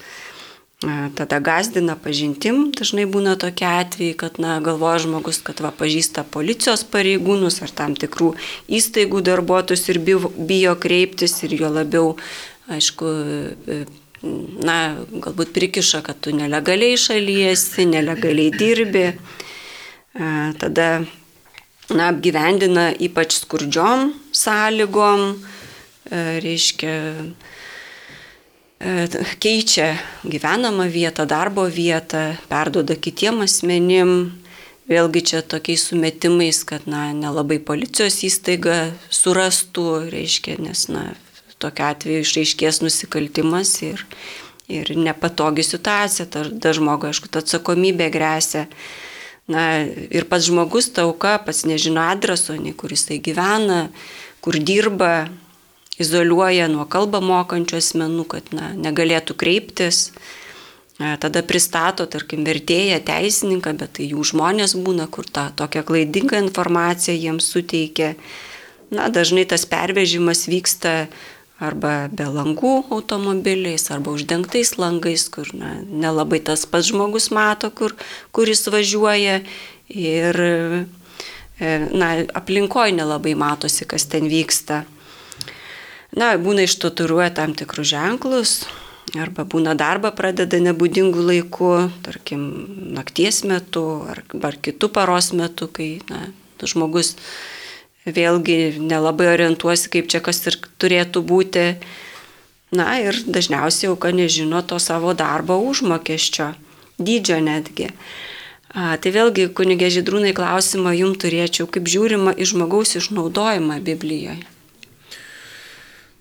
Tada 0.80 1.42
gazdina 1.44 1.98
pažintim, 2.00 2.70
dažnai 2.72 3.04
būna 3.04 3.34
tokie 3.36 3.66
atvejai, 3.68 4.14
kad 4.16 4.38
na, 4.40 4.54
galvoja 4.64 5.02
žmogus, 5.04 5.42
kad 5.44 5.60
va 5.60 5.74
pažįsta 5.76 6.24
policijos 6.32 6.86
pareigūnus 6.88 7.60
ar 7.66 7.74
tam 7.76 7.98
tikrų 8.00 8.30
įstaigų 8.78 9.20
darbuotojus 9.28 9.84
ir 9.92 10.00
bijo 10.00 10.78
kreiptis 10.80 11.36
ir 11.44 11.58
jo 11.60 11.74
labiau, 11.76 12.14
aišku, 12.70 13.10
na, 14.66 14.78
galbūt 15.12 15.54
prikiša, 15.56 16.02
kad 16.06 16.20
tu 16.24 16.34
nelegaliai 16.36 16.98
šalyjesi, 17.00 17.88
nelegaliai 17.90 18.52
dirbi. 18.56 19.06
Tada 20.60 20.90
na, 21.94 22.10
apgyvendina 22.10 22.90
ypač 23.00 23.38
skurdžiom 23.40 24.12
sąlygom, 24.36 25.32
reiškia, 26.44 26.98
keičia 29.44 29.94
gyvenamą 30.24 30.90
vietą, 30.92 31.26
darbo 31.30 31.68
vietą, 31.70 32.36
perdoda 32.52 32.96
kitiem 32.96 33.44
asmenim. 33.48 34.14
Vėlgi 34.90 35.22
čia 35.22 35.40
tokiais 35.46 35.84
sumetimais, 35.86 36.64
kad 36.66 36.88
na, 36.90 37.12
nelabai 37.14 37.60
policijos 37.62 38.24
įstaiga 38.26 38.90
surastų, 39.14 40.10
reiškia, 40.10 40.56
nes 40.66 40.88
na, 40.90 41.12
tokia 41.62 41.92
atveju 41.94 42.24
išaiškės 42.26 42.82
nusikaltimas 42.84 43.74
ir, 43.86 44.06
ir 44.72 44.94
nepatogi 44.98 45.66
situacija, 45.68 46.30
tada 46.32 46.74
žmogui, 46.76 47.12
aišku, 47.12 47.32
ta 47.32 47.44
atsakomybė 47.44 48.10
grėsia. 48.14 48.68
Na, 49.50 49.82
ir 49.82 50.28
pats 50.30 50.46
žmogus 50.46 50.92
tauka, 50.94 51.40
pats 51.42 51.64
nežino 51.66 52.04
adreso, 52.06 52.54
nei 52.54 52.76
kur 52.78 52.94
jisai 52.94 53.18
gyvena, 53.26 53.88
kur 54.46 54.60
dirba, 54.62 55.30
izoliuoja 56.00 56.70
nuo 56.72 56.86
kalbą 56.90 57.22
mokančių 57.26 57.80
asmenų, 57.80 58.28
kad 58.30 58.54
na, 58.56 58.72
negalėtų 58.78 59.36
kreiptis. 59.40 60.12
E, 61.00 61.16
tada 61.24 61.44
pristato, 61.48 62.06
tarkim, 62.12 62.46
vertėją, 62.48 63.02
teisininką, 63.08 63.74
bet 63.80 63.98
tai 63.98 64.10
jų 64.14 64.24
žmonės 64.32 64.78
būna, 64.80 65.10
kur 65.12 65.28
tą 65.28 65.50
tokią 65.60 65.84
klaidingą 65.88 66.44
informaciją 66.46 67.18
jiems 67.18 67.50
suteikia. 67.52 68.14
Na, 68.94 69.10
dažnai 69.14 69.46
tas 69.50 69.68
pervežimas 69.70 70.48
vyksta 70.50 71.10
arba 71.60 72.08
be 72.12 72.26
langų 72.32 72.74
automobiliais, 72.96 73.90
arba 73.92 74.14
uždengtais 74.16 74.78
langais, 74.80 75.28
kur 75.32 75.50
na, 75.54 75.76
nelabai 75.84 76.40
tas 76.40 76.66
pats 76.70 76.90
žmogus 76.92 77.30
mato, 77.36 77.70
kur, 77.76 77.96
kur 78.32 78.50
jis 78.50 78.68
važiuoja. 78.72 79.42
Ir 79.90 80.38
e, 80.40 81.70
na, 81.92 82.10
aplinkoje 82.38 82.94
nelabai 82.96 83.36
matosi, 83.36 83.88
kas 83.90 84.08
ten 84.08 84.30
vyksta. 84.32 84.84
Na, 86.16 86.34
būna 86.42 86.66
ištaturuoja 86.66 87.34
tam 87.38 87.54
tikrus 87.58 87.92
ženklus, 87.92 88.54
arba 89.18 89.46
būna 89.50 89.76
darbą 89.78 90.12
pradeda 90.16 90.60
nebūdingų 90.62 91.26
laikų, 91.28 91.74
tarkim, 92.06 92.44
nakties 92.96 93.44
metu 93.50 93.86
ar, 94.10 94.24
ar 94.46 94.58
kitų 94.62 94.92
paros 94.94 95.34
metu, 95.38 95.68
kai 95.68 95.98
na, 96.10 96.30
žmogus 96.64 97.16
vėlgi 98.16 98.80
nelabai 98.82 99.30
orientuosi, 99.34 99.90
kaip 99.94 100.10
čia 100.12 100.22
kas 100.24 100.42
ir 100.50 100.60
turėtų 100.82 101.24
būti. 101.26 101.66
Na 102.76 103.00
ir 103.02 103.18
dažniausiai 103.26 103.90
auka 103.90 104.12
nežino 104.14 104.62
to 104.62 104.78
savo 104.78 105.16
darbo 105.18 105.58
užmokesčio, 105.66 106.52
dydžio 107.02 107.40
netgi. 107.42 107.90
A, 108.70 108.94
tai 109.02 109.10
vėlgi, 109.16 109.48
kunigė 109.58 109.90
Žydrūnai, 109.90 110.36
klausimą 110.38 110.94
jums 110.94 111.18
turėčiau, 111.24 111.66
kaip 111.66 111.90
žiūrima 111.90 112.36
į 112.38 112.46
žmogaus 112.52 112.94
išnaudojimą 113.00 113.80
Biblijoje. 113.82 114.46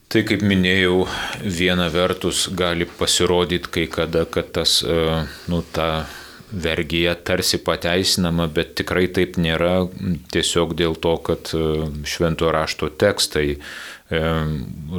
Tai 0.09 0.23
kaip 0.25 0.41
minėjau, 0.41 1.03
viena 1.45 1.91
vertus 1.93 2.47
gali 2.57 2.87
pasirodyti 2.89 3.69
kai 3.69 3.85
kada, 3.93 4.25
kad 4.25 4.49
tas, 4.57 4.79
e, 4.81 5.19
nu, 5.53 5.61
ta 5.61 6.07
vergyje 6.53 7.15
tarsi 7.25 7.59
pateisinama, 7.65 8.49
bet 8.53 8.75
tikrai 8.81 9.07
taip 9.13 9.37
nėra 9.41 9.89
tiesiog 10.33 10.75
dėl 10.79 10.97
to, 11.01 11.17
kad 11.25 11.53
e, 11.57 11.89
švento 12.09 12.51
rašto 12.55 12.89
tekstai 12.89 13.49
e, 13.55 13.59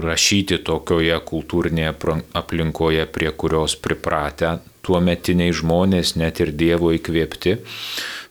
rašyti 0.06 0.60
tokioje 0.66 1.18
kultūrinėje 1.32 1.96
aplinkoje, 2.38 3.08
prie 3.14 3.32
kurios 3.32 3.76
pripratę 3.82 4.60
tuo 4.86 5.02
metiniai 5.04 5.54
žmonės, 5.56 6.16
net 6.22 6.40
ir 6.44 6.54
Dievo 6.54 6.94
įkvėpti. 6.96 7.58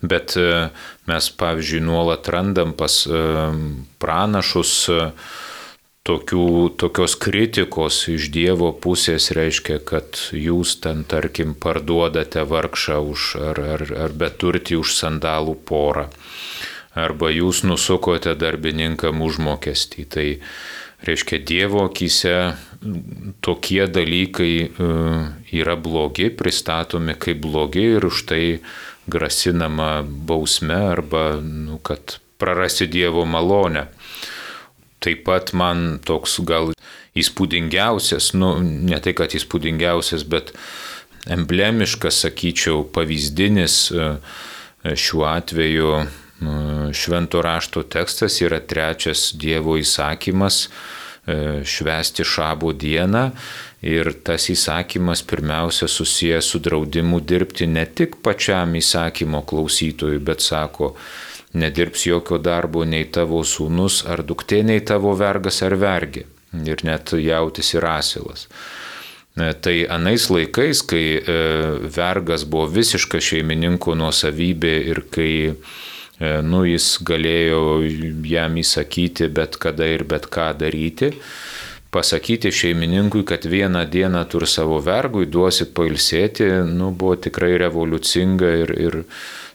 Bet 0.06 0.36
e, 0.38 0.70
mes, 1.10 1.30
pavyzdžiui, 1.42 1.82
nuolat 1.82 2.30
randam 2.30 2.74
pas 2.78 3.02
pranašus 3.98 4.74
tokių, 6.08 6.72
tokios 6.80 7.14
kritikos 7.20 8.00
iš 8.08 8.30
Dievo 8.32 8.70
pusės 8.72 9.30
reiškia, 9.36 9.78
kad 9.84 10.20
jūs 10.32 10.78
ten, 10.84 11.04
tarkim, 11.08 11.52
parduodate 11.58 12.44
vargšą 12.48 12.98
už, 13.12 13.28
ar, 13.50 13.60
ar, 13.76 13.84
ar 14.08 14.16
beturtį 14.16 14.80
už 14.80 14.94
sandalų 14.96 15.58
porą, 15.68 16.08
arba 16.98 17.32
jūs 17.34 17.62
nusukote 17.68 18.32
darbininkam 18.38 19.20
užmokestį. 19.24 20.06
Tai 20.14 20.26
reiškia, 21.08 21.42
Dievo 21.44 21.84
akise 21.90 22.36
tokie 23.44 23.84
dalykai 23.90 24.52
e, 24.64 24.68
yra 25.60 25.76
blogi, 25.76 26.30
pristatomi 26.30 27.18
kaip 27.18 27.42
blogi 27.44 27.84
ir 27.98 28.08
už 28.08 28.24
tai 28.30 28.42
grasinama 29.08 30.02
bausme 30.04 30.78
arba, 30.92 31.38
nu, 31.42 31.78
kad 31.82 32.18
prarasi 32.38 32.88
Dievo 32.88 33.26
malonę. 33.26 33.88
Taip 34.98 35.24
pat 35.28 35.52
man 35.54 36.00
toks 36.02 36.40
gal 36.46 36.72
įspūdingiausias, 37.18 38.32
nu, 38.38 38.56
ne 38.62 38.98
tai 39.02 39.14
kad 39.18 39.34
įspūdingiausias, 39.38 40.24
bet 40.28 40.52
emblemiškas, 41.30 42.22
sakyčiau, 42.24 42.84
pavyzdinis 42.94 43.76
e, 43.92 44.08
šiuo 44.98 45.26
atveju 45.30 45.92
e, 45.98 46.04
švento 46.94 47.42
rašto 47.44 47.84
tekstas 47.86 48.40
yra 48.42 48.60
trečias 48.60 49.28
Dievo 49.38 49.76
įsakymas 49.78 50.64
e, 50.66 51.38
švesti 51.62 52.26
šabo 52.26 52.72
dieną. 52.72 53.28
Ir 53.86 54.10
tas 54.26 54.48
įsakymas 54.50 55.22
pirmiausia 55.22 55.86
susijęs 55.86 56.50
su 56.50 56.58
draudimu 56.58 57.20
dirbti 57.22 57.68
ne 57.70 57.84
tik 57.86 58.18
pačiam 58.26 58.74
įsakymo 58.74 59.44
klausytojui, 59.46 60.18
bet 60.18 60.42
sako, 60.42 60.96
nedirbs 61.54 62.06
jokio 62.06 62.38
darbo 62.38 62.84
nei 62.84 63.06
tavo 63.12 63.40
sūnus 63.44 64.02
ar 64.08 64.24
duktė, 64.26 64.62
nei 64.64 64.80
tavo 64.80 65.14
vergas 65.16 65.62
ar 65.62 65.76
vergi. 65.80 66.26
Ir 66.64 66.84
net 66.84 67.12
jautis 67.12 67.74
ir 67.76 67.84
asilas. 67.84 68.46
E, 69.38 69.52
tai 69.52 69.86
anais 69.88 70.28
laikais, 70.32 70.82
kai 70.82 71.20
e, 71.20 71.38
vergas 71.94 72.44
buvo 72.48 72.66
visiška 72.72 73.20
šeimininko 73.22 73.94
nuosavybė 74.00 74.74
ir 74.92 75.02
kai 75.12 75.32
e, 75.48 75.54
nu, 76.42 76.64
jis 76.66 76.96
galėjo 77.06 77.62
jam 78.26 78.56
įsakyti 78.58 79.28
bet 79.28 79.60
kada 79.60 79.86
ir 79.86 80.06
bet 80.08 80.26
ką 80.32 80.50
daryti, 80.58 81.12
pasakyti 81.94 82.50
šeimininkui, 82.52 83.22
kad 83.28 83.46
vieną 83.48 83.84
dieną 83.92 84.24
tur 84.32 84.48
savo 84.48 84.80
vergui 84.84 85.28
duosi 85.28 85.68
pailsėti, 85.76 86.48
nu, 86.68 86.90
buvo 86.90 87.16
tikrai 87.28 87.54
revoliucinga 87.62 88.54
ir, 88.64 88.74
ir 88.88 88.98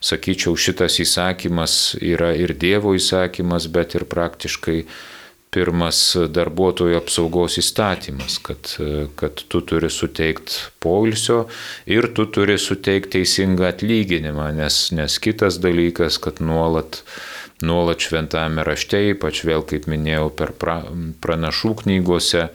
sakyčiau, 0.03 0.55
šitas 0.59 0.99
įsakymas 1.03 1.95
yra 2.03 2.33
ir 2.35 2.55
Dievo 2.59 2.93
įsakymas, 2.97 3.69
bet 3.71 3.95
ir 3.97 4.07
praktiškai 4.09 4.83
pirmas 5.53 5.99
darbuotojų 6.33 6.97
apsaugos 6.97 7.59
įstatymas, 7.61 8.39
kad, 8.41 8.71
kad 9.19 9.43
tu 9.53 9.61
turi 9.61 9.91
suteikti 9.93 10.57
poilsio 10.81 11.43
ir 11.85 12.09
tu 12.17 12.25
turi 12.33 12.57
suteikti 12.57 13.19
teisingą 13.19 13.69
atlyginimą, 13.69 14.49
nes, 14.57 14.87
nes 14.97 15.19
kitas 15.21 15.61
dalykas, 15.61 16.17
kad 16.23 16.41
nuolat 16.41 17.03
nuolat 17.63 18.03
šventame 18.03 18.63
rašte, 18.65 18.99
ypač 19.13 19.43
vėl, 19.47 19.63
kaip 19.67 19.85
minėjau, 19.87 20.27
per 20.35 20.51
pra, 20.59 20.81
pranašų 21.23 21.77
knygose, 21.83 22.49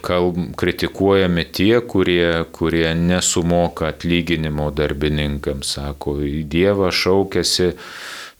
kalb, 0.00 0.38
kritikuojami 0.56 1.44
tie, 1.52 1.80
kurie, 1.84 2.44
kurie 2.52 2.94
nesumoka 2.96 3.90
atlyginimo 3.92 4.70
darbininkams. 4.72 5.74
Sako, 5.76 6.16
į 6.24 6.46
Dievą 6.48 6.88
šaukėsi 6.88 7.74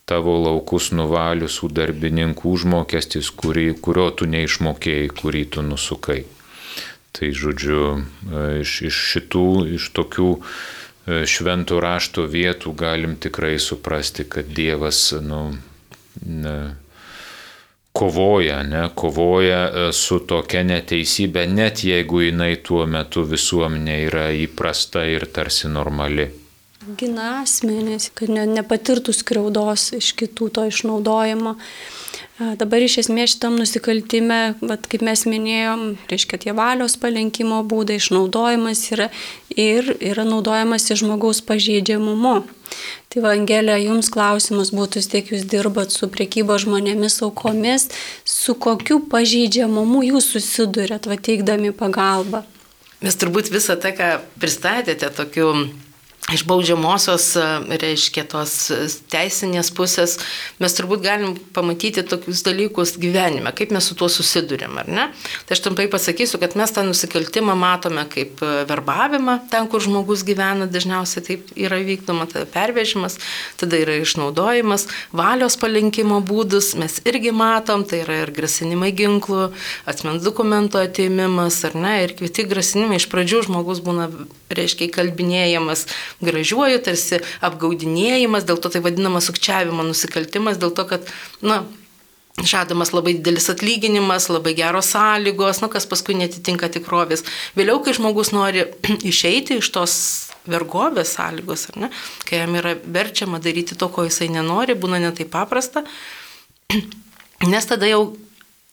tavo 0.08 0.38
laukus 0.40 0.90
nuvaliusių 0.96 1.70
darbininkų 1.76 2.54
užmokestis, 2.56 3.30
kurį, 3.36 3.74
kurio 3.84 4.08
tu 4.16 4.26
neišmokėjai, 4.30 5.10
kurį 5.20 5.44
tu 5.54 5.64
nusukai. 5.66 6.22
Tai 7.14 7.30
žodžiu, 7.36 7.84
e, 8.00 8.42
iš, 8.64 8.76
iš 8.88 8.98
šitų, 9.12 9.46
iš 9.76 9.90
tokių 9.94 10.30
e, 10.40 11.22
šventų 11.28 11.80
rašto 11.82 12.24
vietų 12.30 12.72
galim 12.78 13.16
tikrai 13.20 13.58
suprasti, 13.60 14.24
kad 14.24 14.48
Dievas, 14.56 15.10
nu, 15.20 15.42
ne, 16.24 16.56
kovoja, 17.92 18.62
ne, 18.62 18.88
kovoja 18.94 19.60
e, 19.68 19.86
su 19.92 20.20
tokia 20.26 20.62
neteisybė, 20.66 21.46
net 21.50 21.84
jeigu 21.84 22.22
jinai 22.26 22.54
tuo 22.64 22.86
metu 22.86 23.24
visuomenė 23.26 23.96
yra 24.06 24.28
įprasta 24.34 25.04
ir 25.10 25.26
tarsi 25.34 25.68
normali. 25.68 26.30
Gina 26.96 27.40
asmenys, 27.42 28.08
kad 28.16 28.32
ne, 28.32 28.46
nepatirtų 28.48 29.12
skriaudos 29.14 29.90
iš 29.98 30.14
kitų 30.16 30.48
to 30.56 30.64
išnaudojimo. 30.70 31.56
Dabar 32.40 32.80
iš 32.80 32.94
esmės 33.02 33.34
šitam 33.34 33.58
nusikaltime, 33.60 34.54
vat, 34.64 34.86
kaip 34.88 35.02
mes 35.04 35.26
minėjom, 35.28 35.82
reiškia 36.08 36.38
tie 36.40 36.54
valios 36.56 36.94
palenkimo 36.96 37.58
būdai, 37.68 37.98
išnaudojimas 38.00 38.80
yra 38.94 39.10
ir 39.52 39.90
yra 40.00 40.24
naudojamas 40.24 40.88
į 40.88 40.96
žmogaus 41.02 41.42
pažeidžiamumu. 41.44 42.38
Tai 43.12 43.24
Vangelė, 43.26 43.76
jums 43.82 44.08
klausimas 44.14 44.72
būtų, 44.72 45.02
tiek 45.12 45.28
jūs 45.34 45.44
dirbat 45.52 45.92
su 45.92 46.08
priekybo 46.08 46.56
žmonėmis 46.62 47.18
aukomis, 47.26 47.90
su 48.24 48.56
kokiu 48.56 49.02
pažeidžiamumu 49.12 50.00
jūs 50.08 50.32
susidurėt, 50.32 51.10
va 51.12 51.20
teikdami 51.20 51.74
pagalbą. 51.76 52.46
Mes 53.04 53.20
turbūt 53.20 53.52
visą 53.52 53.76
tą, 53.80 53.92
ką 53.96 54.10
pristatėte, 54.40 55.12
tokiu 55.12 55.52
iš 56.34 56.44
baudžiamosios, 56.46 57.36
e, 57.36 57.78
reiškia, 57.80 58.24
tos 58.30 58.54
teisinės 59.10 59.70
pusės, 59.74 60.16
mes 60.62 60.74
turbūt 60.76 61.02
galim 61.04 61.34
pamatyti 61.54 62.04
tokius 62.06 62.44
dalykus 62.46 62.94
gyvenime, 63.00 63.52
kaip 63.56 63.72
mes 63.74 63.88
su 63.90 63.96
tuo 63.98 64.08
susidurėm, 64.12 64.78
ar 64.82 64.90
ne? 64.90 65.06
Tai 65.46 65.56
aš 65.56 65.62
trumpai 65.64 65.88
pasakysiu, 65.90 66.40
kad 66.42 66.56
mes 66.58 66.74
tą 66.74 66.84
nusikaltimą 66.86 67.56
matome 67.58 68.04
kaip 68.10 68.42
e, 68.44 68.52
verbavimą, 68.70 69.38
ten, 69.52 69.68
kur 69.70 69.82
žmogus 69.84 70.24
gyvena, 70.26 70.68
dažniausiai 70.70 71.26
taip 71.26 71.50
yra 71.58 71.80
vykdoma, 71.84 72.28
tada 72.30 72.46
pervežimas, 72.50 73.18
tada 73.60 73.80
yra 73.80 73.98
išnaudojimas, 74.00 74.86
valios 75.16 75.58
palinkimo 75.60 76.20
būdus 76.24 76.72
mes 76.80 77.00
irgi 77.08 77.34
matom, 77.34 77.84
tai 77.88 78.04
yra 78.04 78.22
ir 78.24 78.34
grasinimai 78.36 78.92
ginklų, 78.96 79.50
asmens 79.90 80.24
dokumento 80.24 80.80
atėmimas, 80.80 81.62
ar 81.68 81.76
ne, 81.78 81.96
ir 82.06 82.14
kiti 82.18 82.46
grasinimai, 82.48 83.00
iš 83.00 83.08
pradžių 83.10 83.44
žmogus 83.48 83.82
būna, 83.84 84.08
reiškia, 84.50 84.90
kalbinėjamas 84.94 85.86
gražiuoju, 86.24 86.80
tarsi 86.86 87.20
apgaudinėjimas, 87.46 88.46
dėl 88.48 88.60
to 88.62 88.72
tai 88.72 88.82
vadinama 88.84 89.22
sukčiavimo 89.24 89.84
nusikaltimas, 89.86 90.60
dėl 90.60 90.74
to, 90.76 90.86
kad, 90.88 91.12
na, 91.44 91.62
žadamas 92.38 92.92
labai 92.94 93.14
didelis 93.18 93.50
atlyginimas, 93.52 94.28
labai 94.30 94.54
geros 94.58 94.92
sąlygos, 94.94 95.60
nu, 95.62 95.68
kas 95.72 95.86
paskui 95.90 96.16
netitinka 96.18 96.70
tikrovės. 96.72 97.24
Vėliau, 97.58 97.80
kai 97.84 97.94
žmogus 97.96 98.32
nori 98.36 98.66
išeiti 99.12 99.60
iš 99.60 99.70
tos 99.74 99.96
vergovės 100.50 101.14
sąlygos, 101.18 101.68
ne, 101.76 101.90
kai 102.28 102.42
jam 102.42 102.56
yra 102.58 102.74
verčiama 102.80 103.40
daryti 103.42 103.76
to, 103.78 103.90
ko 103.92 104.06
jisai 104.08 104.30
nenori, 104.32 104.78
būna 104.78 105.00
netai 105.02 105.28
paprasta, 105.28 105.84
nes 107.52 107.68
tada 107.68 107.88
jau 107.90 108.14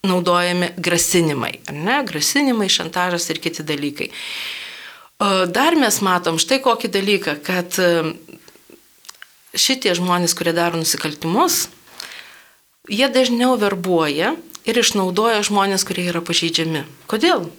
naudojami 0.07 0.71
grasinimai, 0.77 1.57
ne, 1.73 1.99
grasinimai, 2.07 2.69
šantažas 2.71 3.27
ir 3.33 3.41
kiti 3.43 3.65
dalykai. 3.67 4.11
Dar 5.17 5.73
mes 5.73 5.95
matom 6.05 6.37
štai 6.37 6.59
kokį 6.61 6.91
dalyką, 6.93 7.33
kad 7.41 7.73
e, 7.81 8.13
šitie 9.57 9.95
žmonės, 9.97 10.35
kurie 10.37 10.53
daro 10.53 10.77
nusikaltimus, 10.77 11.71
jie 12.85 13.09
dažniau 13.09 13.55
verbuoja 13.57 14.35
ir 14.69 14.77
išnaudoja 14.77 15.41
žmonės, 15.41 15.87
kurie 15.89 16.05
yra 16.11 16.21
pažeidžiami. 16.21 16.85
Kodėl? 17.09 17.49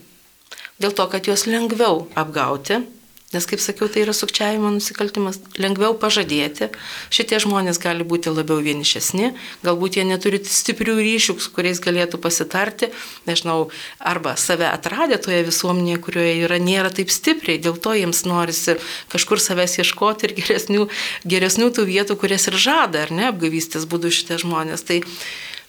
Dėl 0.79 0.94
to, 0.94 1.09
kad 1.11 1.27
juos 1.27 1.49
lengviau 1.51 2.07
apgauti, 2.14 2.85
Nes, 3.29 3.45
kaip 3.45 3.61
sakiau, 3.61 3.91
tai 3.93 4.07
yra 4.07 4.14
sukčiavimo 4.17 4.71
nusikaltimas, 4.73 5.37
lengviau 5.61 5.93
pažadėti. 6.01 6.71
Šitie 7.12 7.37
žmonės 7.45 7.77
gali 7.83 8.07
būti 8.09 8.33
labiau 8.33 8.62
vienišesni, 8.64 9.35
galbūt 9.67 9.99
jie 9.99 10.05
neturi 10.09 10.41
stiprių 10.41 10.95
ryšių, 10.97 11.35
su 11.37 11.53
kuriais 11.53 11.83
galėtų 11.85 12.17
pasitarti, 12.25 12.88
nežinau, 13.29 13.69
arba 14.01 14.33
save 14.41 14.71
atradę 14.71 15.19
toje 15.21 15.43
visuomenėje, 15.51 15.99
kurioje 16.07 16.33
yra, 16.47 16.57
nėra 16.57 16.88
taip 16.88 17.12
stipriai, 17.12 17.61
dėl 17.61 17.77
to 17.77 17.93
jiems 17.99 18.23
norisi 18.25 18.79
kažkur 19.12 19.45
savęs 19.45 19.77
ieškoti 19.85 20.31
ir 20.31 20.35
geresnių, 20.41 20.88
geresnių 21.29 21.69
tų 21.77 21.85
vietų, 21.93 22.17
kurias 22.25 22.49
ir 22.49 22.57
žada, 22.57 23.05
ar 23.05 23.12
ne, 23.12 23.29
apgavystės 23.29 23.85
būdų 23.93 24.14
šitie 24.23 24.41
žmonės. 24.41 24.88
Tai 24.88 25.03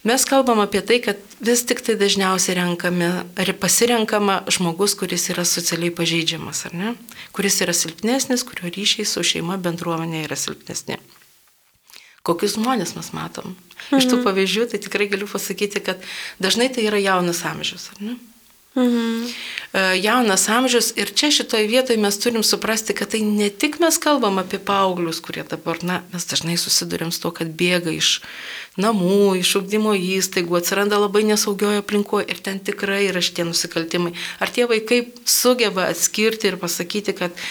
Mes 0.04 0.24
kalbam 0.26 0.62
apie 0.64 0.80
tai, 0.82 1.02
kad 1.04 1.20
vis 1.44 1.66
tik 1.68 1.82
tai 1.84 1.98
dažniausiai 2.00 2.56
renkame, 2.56 3.10
ar 3.36 3.52
pasirenkama 3.60 4.42
žmogus, 4.48 4.96
kuris 4.96 5.28
yra 5.34 5.44
socialiai 5.44 5.92
pažeidžiamas, 5.92 6.64
ar 6.70 6.78
ne? 6.80 6.94
Kuris 7.36 7.60
yra 7.66 7.76
silpnesnis, 7.76 8.46
kurio 8.48 8.72
ryšiai 8.72 9.08
su 9.08 9.26
šeima 9.28 9.60
bendruomenė 9.60 10.24
yra 10.30 10.40
silpnesni. 10.40 11.02
Kokius 12.24 12.56
žmonės 12.56 12.96
mes 12.96 13.12
matom? 13.16 13.52
Mhm. 13.90 14.00
Iš 14.00 14.08
tų 14.08 14.22
mhm. 14.22 14.26
pavyzdžių 14.30 14.66
tai 14.72 14.80
tikrai 14.88 15.12
galiu 15.12 15.28
pasakyti, 15.28 15.84
kad 15.84 16.10
dažnai 16.40 16.72
tai 16.72 16.88
yra 16.88 17.00
jaunas 17.04 17.44
amžius, 17.52 17.92
ar 17.96 18.04
ne? 18.08 18.18
Mhm. 18.80 19.28
Jaunas 20.00 20.48
amžius 20.50 20.94
ir 20.96 21.10
čia 21.14 21.32
šitoje 21.34 21.68
vietoje 21.68 21.98
mes 21.98 22.20
turim 22.20 22.44
suprasti, 22.44 22.94
kad 22.94 23.10
tai 23.12 23.22
ne 23.26 23.50
tik 23.50 23.80
mes 23.82 23.98
kalbam 23.98 24.38
apie 24.38 24.60
paauglius, 24.62 25.20
kurie 25.26 25.44
dabar, 25.44 25.82
na, 25.84 26.02
mes 26.14 26.26
dažnai 26.30 26.58
susidurėm 26.58 27.12
su 27.12 27.24
to, 27.26 27.32
kad 27.42 27.50
bėga 27.50 27.92
iš 27.94 28.22
namų, 28.82 29.40
iš 29.42 29.56
ugdymo 29.60 29.94
įstaigų, 29.98 30.60
atsiranda 30.60 31.00
labai 31.02 31.26
nesaugioje 31.28 31.84
aplinkoje 31.84 32.30
ir 32.32 32.42
ten 32.46 32.62
tikrai 32.64 33.06
yra 33.10 33.24
šitie 33.24 33.46
nusikaltimai. 33.50 34.14
Ar 34.40 34.54
tie 34.54 34.68
vaikai 34.70 35.02
sugeba 35.28 35.90
atskirti 35.92 36.52
ir 36.52 36.60
pasakyti, 36.62 37.16
kad 37.18 37.44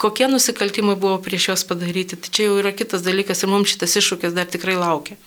kokie 0.00 0.30
nusikaltimai 0.30 0.96
buvo 1.00 1.18
prieš 1.24 1.50
juos 1.50 1.66
padaryti, 1.68 2.18
tai 2.20 2.34
čia 2.34 2.48
jau 2.50 2.60
yra 2.62 2.74
kitas 2.76 3.04
dalykas 3.06 3.44
ir 3.44 3.52
mums 3.52 3.74
šitas 3.74 3.98
iššūkis 4.00 4.36
dar 4.36 4.48
tikrai 4.50 4.78
laukia. 4.80 5.18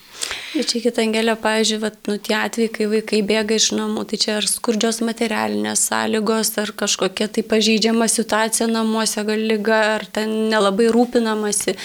Ir 0.53 0.67
čia 0.69 0.79
kita 0.83 1.01
angelė, 1.03 1.33
pavyzdžiui, 1.41 1.79
vat, 1.81 1.97
nu, 2.07 2.15
tie 2.21 2.35
atvejai, 2.37 2.71
kai 2.75 2.87
vaikai 2.91 3.19
bėga 3.25 3.57
iš 3.57 3.71
namų, 3.75 4.05
tai 4.09 4.19
čia 4.21 4.37
ar 4.37 4.47
skurdžios 4.47 5.01
materialinės 5.03 5.87
sąlygos, 5.89 6.53
ar 6.61 6.71
kažkokia 6.77 7.27
tai 7.33 7.43
pažydžiama 7.49 8.07
situacija 8.11 8.69
namuose, 8.69 9.25
gal 9.27 9.45
lyga, 9.51 9.81
ar 9.97 10.05
ten 10.15 10.35
nelabai 10.53 10.91
rūpinamasi. 10.93 11.75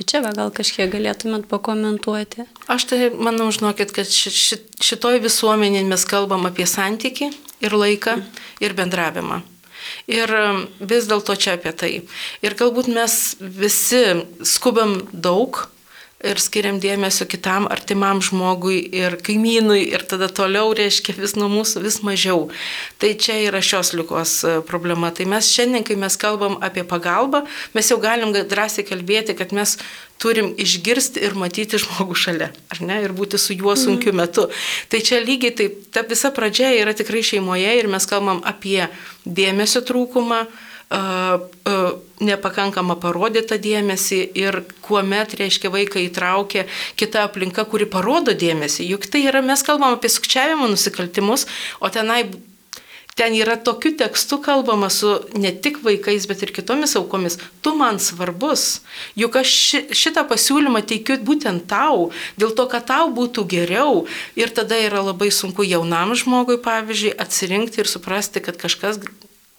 Tai 0.00 0.06
čia 0.08 0.22
va, 0.24 0.30
gal 0.32 0.48
kažkiek 0.48 0.88
galėtumėt 0.88 1.42
pakomentuoti. 1.50 2.46
Aš 2.72 2.86
tai 2.88 3.10
manau, 3.12 3.50
žinokit, 3.52 3.90
kad 3.92 4.08
ši, 4.08 4.30
ši, 4.32 4.56
šitoj 4.80 5.18
visuomenėje 5.20 5.84
mes 5.90 6.06
kalbam 6.08 6.48
apie 6.48 6.64
santyki 6.64 7.28
ir 7.60 7.76
laiką 7.76 8.14
ir 8.64 8.72
bendravimą. 8.78 9.42
Ir 10.08 10.32
um, 10.32 10.62
vis 10.80 11.04
dėlto 11.04 11.36
čia 11.36 11.58
apie 11.58 11.74
tai. 11.76 11.92
Ir 12.40 12.56
galbūt 12.56 12.88
mes 12.88 13.18
visi 13.44 14.00
skubam 14.40 15.02
daug, 15.12 15.66
ir 16.20 16.40
skiriam 16.40 16.76
dėmesio 16.80 17.24
kitam 17.30 17.66
artimam 17.72 18.20
žmogui 18.24 18.78
ir 18.96 19.16
kaimynui 19.24 19.86
ir 19.88 20.04
tada 20.08 20.28
toliau 20.28 20.74
reiškia 20.76 21.16
vis 21.16 21.34
nuo 21.38 21.48
mūsų 21.52 21.82
vis 21.84 22.00
mažiau. 22.04 22.48
Tai 23.00 23.14
čia 23.16 23.38
yra 23.46 23.62
šios 23.64 23.94
lygos 23.96 24.34
e, 24.44 24.58
problema. 24.68 25.10
Tai 25.16 25.26
mes 25.32 25.48
šiandien, 25.48 25.86
kai 25.86 25.96
mes 26.00 26.18
kalbam 26.20 26.58
apie 26.64 26.84
pagalbą, 26.84 27.46
mes 27.76 27.90
jau 27.90 27.98
galim 28.02 28.34
drąsiai 28.36 28.84
kalbėti, 28.88 29.36
kad 29.38 29.54
mes 29.56 29.78
turim 30.20 30.52
išgirsti 30.60 31.22
ir 31.24 31.36
matyti 31.40 31.80
žmogų 31.80 32.16
šalia, 32.18 32.50
ar 32.68 32.82
ne, 32.84 32.98
ir 33.06 33.14
būti 33.16 33.40
su 33.40 33.56
juo 33.56 33.72
sunkiu 33.78 34.12
mhm. 34.12 34.20
metu. 34.20 34.48
Tai 34.92 35.00
čia 35.00 35.22
lygiai 35.24 35.56
taip, 35.56 35.78
ta 35.94 36.04
visa 36.04 36.32
pradžia 36.36 36.74
yra 36.76 36.92
tikrai 36.96 37.24
šeimoje 37.24 37.78
ir 37.78 37.88
mes 37.88 38.08
kalbam 38.10 38.44
apie 38.44 38.84
dėmesio 39.24 39.80
trūkumą, 39.88 40.44
nepakankamą 42.20 42.96
parodytą 43.00 43.56
dėmesį 43.62 44.20
ir 44.34 44.62
kuomet, 44.82 45.36
reiškia, 45.38 45.70
vaiką 45.70 46.02
įtraukia 46.08 46.66
kita 46.98 47.24
aplinka, 47.28 47.64
kuri 47.64 47.86
parodo 47.86 48.34
dėmesį. 48.34 48.88
Juk 48.90 49.06
tai 49.06 49.24
yra, 49.30 49.42
mes 49.42 49.62
kalbam 49.62 49.94
apie 49.94 50.10
sukčiavimo 50.10 50.68
nusikaltimus, 50.72 51.46
o 51.80 51.88
tenai 51.94 52.24
ten 53.20 53.34
yra 53.36 53.56
tokiu 53.56 53.92
tekstu 54.00 54.38
kalbama 54.42 54.90
su 54.90 55.20
ne 55.36 55.52
tik 55.52 55.82
vaikais, 55.84 56.26
bet 56.26 56.42
ir 56.42 56.52
kitomis 56.56 56.96
aukomis. 56.96 57.38
Tu 57.60 57.74
man 57.76 57.98
svarbus. 58.00 58.80
Juk 59.18 59.36
aš 59.36 59.56
šitą 59.92 60.24
pasiūlymą 60.30 60.80
teikiu 60.88 61.18
būtent 61.20 61.66
tau, 61.70 62.10
dėl 62.40 62.54
to, 62.56 62.66
kad 62.72 62.88
tau 62.88 63.10
būtų 63.12 63.44
geriau. 63.50 64.06
Ir 64.40 64.54
tada 64.56 64.78
yra 64.80 65.04
labai 65.10 65.28
sunku 65.30 65.66
jaunam 65.68 66.16
žmogui, 66.16 66.56
pavyzdžiui, 66.64 67.12
atsirinkti 67.20 67.84
ir 67.84 67.92
suprasti, 67.92 68.40
kad 68.40 68.56
kažkas 68.56 69.02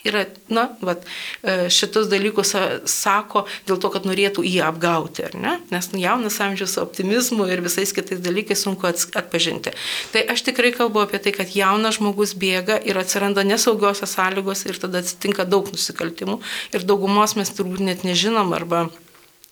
yra, 0.08 0.26
na, 0.50 0.68
vat, 0.82 1.06
e, 1.44 1.70
šitus 1.74 2.10
dalykus 2.12 2.54
sako 2.90 3.46
dėl 3.68 3.80
to, 3.82 3.92
kad 3.94 4.08
norėtų 4.08 4.46
jį 4.48 4.62
apgauti, 4.66 5.26
ar 5.28 5.38
ne? 5.38 5.54
Nes 5.74 5.92
nu, 5.94 6.02
jaunas 6.02 6.40
amžius 6.44 6.76
su 6.76 6.82
optimizmu 6.84 7.48
ir 7.52 7.64
visais 7.66 7.94
kitais 7.96 8.22
dalykais 8.24 8.64
sunku 8.66 8.90
atpažinti. 8.90 9.76
Tai 10.14 10.26
aš 10.34 10.46
tikrai 10.50 10.74
kalbu 10.76 11.04
apie 11.06 11.22
tai, 11.24 11.36
kad 11.36 11.54
jaunas 11.56 12.00
žmogus 12.00 12.34
bėga 12.38 12.80
ir 12.88 13.00
atsiranda 13.02 13.46
nesaugiosios 13.48 14.16
sąlygos 14.18 14.66
ir 14.68 14.82
tada 14.82 15.04
atsitinka 15.04 15.46
daug 15.50 15.70
nusikaltimų 15.72 16.40
ir 16.76 16.88
daugumos 16.88 17.38
mes 17.40 17.54
turbūt 17.54 17.84
net 17.86 18.06
nežinom 18.08 18.54
arba 18.58 18.88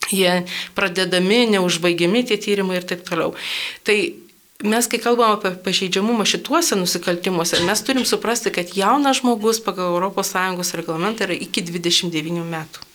jie 0.10 0.46
pradedami, 0.78 1.46
neužbaigiami 1.54 2.24
tie 2.26 2.40
tyrimai 2.42 2.80
ir 2.80 2.88
taip 2.90 3.04
toliau. 3.08 3.36
Tai 3.86 3.98
mes, 4.64 4.88
kai 4.92 5.00
kalbam 5.00 5.38
apie 5.38 5.54
pažeidžiamumą 5.64 6.26
šituose 6.28 6.76
nusikaltimuose, 6.76 7.62
mes 7.64 7.84
turim 7.88 8.06
suprasti, 8.06 8.52
kad 8.52 8.76
jaunas 8.76 9.22
žmogus 9.22 9.64
pagal 9.64 9.96
ES 10.12 10.74
reglamentą 10.76 11.30
yra 11.30 11.34
iki 11.34 11.64
29 11.64 12.44
metų. 12.44 12.89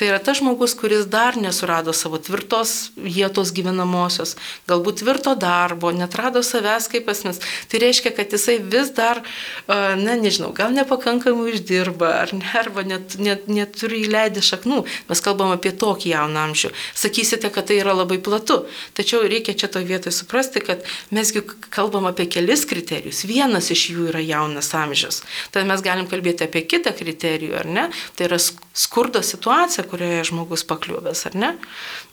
Tai 0.00 0.06
yra 0.08 0.18
tas 0.24 0.38
žmogus, 0.38 0.72
kuris 0.80 1.04
dar 1.12 1.36
nesurado 1.36 1.92
savo 1.92 2.16
tvirtos 2.16 2.70
vietos 2.96 3.50
gyvenamosios, 3.52 4.30
galbūt 4.64 5.02
tvirto 5.02 5.34
darbo, 5.36 5.90
netrado 5.92 6.40
savęs 6.40 6.86
kaip 6.88 7.10
asmens. 7.12 7.42
Tai 7.68 7.80
reiškia, 7.82 8.14
kad 8.16 8.32
jisai 8.32 8.54
vis 8.64 8.88
dar, 8.96 9.20
na 9.68 10.14
nežinau, 10.16 10.54
gal 10.56 10.72
nepakankamai 10.72 11.52
uždirba, 11.52 12.14
ar 12.22 12.32
ne, 12.32 12.48
arba 12.56 12.86
net, 12.88 13.18
net, 13.20 13.44
neturi 13.52 14.00
įleidę 14.06 14.40
šaknų. 14.40 14.78
Mes 15.10 15.20
kalbam 15.20 15.52
apie 15.52 15.74
tokį 15.76 16.14
jauną 16.14 16.46
amžių. 16.48 16.72
Sakysite, 16.96 17.52
kad 17.52 17.68
tai 17.68 17.82
yra 17.82 17.92
labai 17.98 18.16
platu. 18.24 18.62
Tačiau 18.96 19.28
reikia 19.28 19.52
čia 19.52 19.68
to 19.68 19.84
vietoje 19.84 20.16
suprasti, 20.16 20.64
kad 20.64 20.80
mesgi 21.12 21.44
kalbam 21.68 22.08
apie 22.08 22.24
kelis 22.24 22.64
kriterijus. 22.72 23.26
Vienas 23.28 23.68
iš 23.76 23.84
jų 23.92 24.08
yra 24.14 24.24
jaunas 24.24 24.72
amžius. 24.80 25.20
Tad 25.52 25.68
mes 25.68 25.84
galim 25.84 26.08
kalbėti 26.08 26.48
apie 26.48 26.64
kitą 26.64 26.96
kriterijų, 26.96 27.52
ar 27.60 27.68
ne? 27.68 27.86
Tai 28.16 28.30
yra 28.30 28.40
skurdo 28.40 29.20
situacija, 29.20 29.89
kurioje 29.90 30.24
žmogus 30.30 30.64
pakliuvęs, 30.68 31.24
ar 31.30 31.36
ne? 31.38 31.50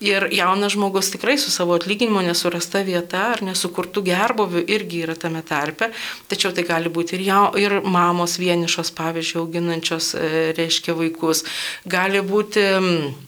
Ir 0.03 0.27
jaunas 0.33 0.73
žmogus 0.75 1.11
tikrai 1.13 1.37
su 1.41 1.51
savo 1.53 1.75
atlyginimu 1.77 2.23
nesurasta 2.25 2.81
vieta 2.87 3.27
ar 3.33 3.43
nesukurtų 3.45 4.03
gerbovių 4.07 4.63
irgi 4.73 5.03
yra 5.05 5.15
tame 5.19 5.43
tarpe, 5.45 5.91
tačiau 6.31 6.53
tai 6.55 6.65
gali 6.67 6.91
būti 6.93 7.17
ir, 7.17 7.25
jau, 7.27 7.43
ir 7.59 7.79
mamos 7.85 8.37
vienišos, 8.41 8.91
pavyzdžiui, 8.97 9.41
auginančios, 9.43 10.13
e, 10.17 10.31
reiškia, 10.57 10.97
vaikus, 10.97 11.43
gali 11.87 12.23
būti, 12.25 12.65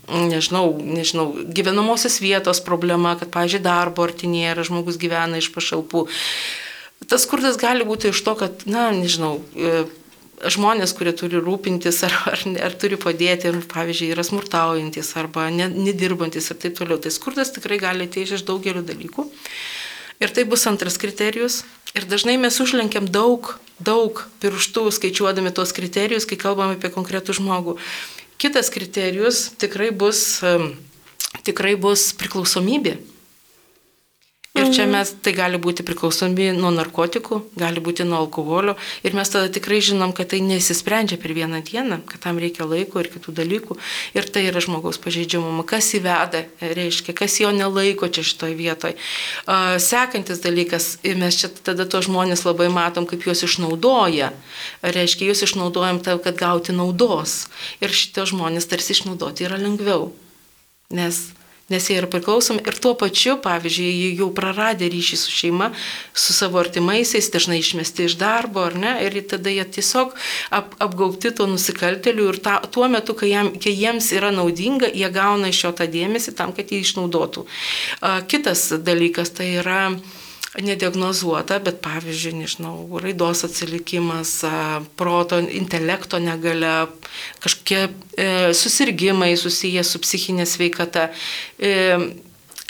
nežinau, 0.09 0.65
nežinau, 0.79 1.27
gyvenamosios 1.47 2.19
vietos 2.23 2.63
problema, 2.65 3.15
kad, 3.19 3.31
pavyzdžiui, 3.33 3.63
darbo 3.65 4.07
artinėje 4.07 4.55
yra 4.55 4.67
žmogus 4.67 4.99
gyvena 5.01 5.41
iš 5.41 5.51
pašalpų. 5.55 6.07
Tas 7.09 7.23
skurdas 7.23 7.57
gali 7.57 7.85
būti 7.87 8.11
iš 8.11 8.21
to, 8.25 8.35
kad, 8.37 8.65
na, 8.69 8.89
nežinau, 8.95 9.39
e, 9.55 9.85
žmonės, 10.47 10.93
kurie 10.97 11.13
turi 11.17 11.41
rūpintis 11.43 12.03
ar, 12.07 12.15
ar, 12.31 12.43
ar 12.69 12.75
turi 12.79 12.99
padėti, 12.99 13.51
pavyzdžiui, 13.71 14.11
yra 14.15 14.25
smurtaujantis 14.25 15.11
arba 15.19 15.49
nedirbantis 15.51 16.51
ir 16.51 16.59
taip 16.61 16.77
toliau. 16.79 16.99
Tai 17.01 17.11
skurdas 17.13 17.53
tikrai 17.55 17.79
gali 17.81 18.07
ateiti 18.07 18.37
iš 18.37 18.45
daugelio 18.47 18.83
dalykų. 18.85 19.27
Ir 20.19 20.33
tai 20.35 20.43
bus 20.47 20.65
antras 20.67 20.99
kriterijus. 20.99 21.63
Ir 21.97 22.05
dažnai 22.05 22.37
mes 22.37 22.57
užlenkiam 22.61 23.07
daug, 23.09 23.55
daug 23.81 24.19
pirštų 24.43 24.89
skaičiuodami 24.93 25.53
tos 25.55 25.71
kriterijus, 25.73 26.27
kai 26.29 26.37
kalbame 26.39 26.77
apie 26.77 26.91
konkretų 26.93 27.37
žmogų. 27.39 27.77
Kitas 28.39 28.69
kriterijus 28.71 29.49
tikrai 29.59 29.89
bus, 29.91 30.41
tikrai 31.47 31.73
bus 31.79 32.11
priklausomybė. 32.19 32.99
Ir 34.57 34.71
čia 34.73 34.87
mhm. 34.87 34.93
mes, 34.97 35.11
tai 35.21 35.31
gali 35.37 35.59
būti 35.61 35.83
priklausomi 35.85 36.47
nuo 36.57 36.71
narkotikų, 36.73 37.37
gali 37.59 37.83
būti 37.85 38.01
nuo 38.07 38.17
alkoholio. 38.23 38.73
Ir 39.05 39.13
mes 39.13 39.29
tada 39.29 39.45
tikrai 39.53 39.77
žinom, 39.85 40.09
kad 40.17 40.31
tai 40.33 40.39
nesisprendžia 40.41 41.19
per 41.21 41.35
vieną 41.37 41.61
dieną, 41.67 41.99
kad 42.09 42.23
tam 42.25 42.41
reikia 42.41 42.65
laiko 42.65 42.97
ir 42.97 43.11
kitų 43.13 43.35
dalykų. 43.37 43.77
Ir 44.17 44.25
tai 44.25 44.47
yra 44.49 44.63
žmogaus 44.65 44.97
pažeidžiamumo. 45.05 45.61
Kas 45.69 45.91
įveda, 45.93 46.43
reiškia, 46.65 47.13
kas 47.13 47.37
jo 47.43 47.53
nelaiko 47.53 48.09
čia 48.09 48.25
šitoje 48.25 48.57
vietoje. 48.57 48.97
Sekantis 49.85 50.41
dalykas, 50.41 50.95
mes 51.05 51.39
čia 51.43 51.53
tada 51.53 51.85
to 51.85 52.01
žmonės 52.09 52.41
labai 52.49 52.71
matom, 52.73 53.05
kaip 53.05 53.29
juos 53.29 53.45
išnaudoja. 53.45 54.33
Reiškia, 54.81 55.29
juos 55.29 55.45
išnaudojam 55.45 56.01
tam, 56.01 56.17
kad 56.25 56.41
gauti 56.41 56.73
naudos. 56.73 57.45
Ir 57.85 57.93
šitie 57.93 58.25
žmonės 58.33 58.65
tarsi 58.65 58.97
išnaudoti 58.97 59.45
yra 59.45 59.61
lengviau. 59.61 60.09
Nes 60.89 61.29
nes 61.69 61.89
jie 61.89 61.97
yra 61.99 62.09
priklausomi 62.11 62.63
ir 62.67 62.77
tuo 62.81 62.93
pačiu, 62.99 63.37
pavyzdžiui, 63.43 63.89
jie 63.89 64.11
jau 64.19 64.29
praradę 64.35 64.89
ryšį 64.89 65.19
su 65.21 65.33
šeima, 65.33 65.71
su 66.13 66.35
savo 66.35 66.59
artimaisiais, 66.61 67.29
dažnai 67.33 67.59
išmesti 67.61 68.07
iš 68.09 68.17
darbo, 68.19 68.65
ar 68.69 68.77
ne, 68.79 68.95
ir 69.05 69.19
tada 69.29 69.53
jie 69.53 69.65
tiesiog 69.77 70.15
ap, 70.55 70.73
apgaubti 70.81 71.33
to 71.35 71.47
nusikaltelių 71.49 72.29
ir 72.33 72.39
ta, 72.43 72.59
tuo 72.73 72.89
metu, 72.91 73.15
kai, 73.17 73.31
jam, 73.33 73.51
kai 73.61 73.75
jiems 73.75 74.11
yra 74.17 74.31
naudinga, 74.35 74.89
jie 74.93 75.09
gauna 75.13 75.51
iš 75.53 75.63
jo 75.67 75.73
tą 75.77 75.89
dėmesį 75.91 76.35
tam, 76.37 76.55
kad 76.57 76.71
jį 76.71 76.81
išnaudotų. 76.85 77.45
Kitas 78.31 78.69
dalykas 78.85 79.33
tai 79.37 79.53
yra 79.61 79.83
nediagnozuota, 80.57 81.59
bet 81.61 81.77
pavyzdžiui, 81.83 82.33
nežinau, 82.41 82.99
raidos 83.01 83.43
atsilikimas, 83.45 84.31
proto, 84.97 85.37
intelekto 85.39 86.17
negale, 86.23 86.87
kažkokie 87.43 87.83
e, 87.85 88.27
susirgymai 88.57 89.35
susiję 89.37 89.83
su 89.85 90.01
psichinė 90.01 90.47
sveikata. 90.49 91.09
E, 91.61 91.75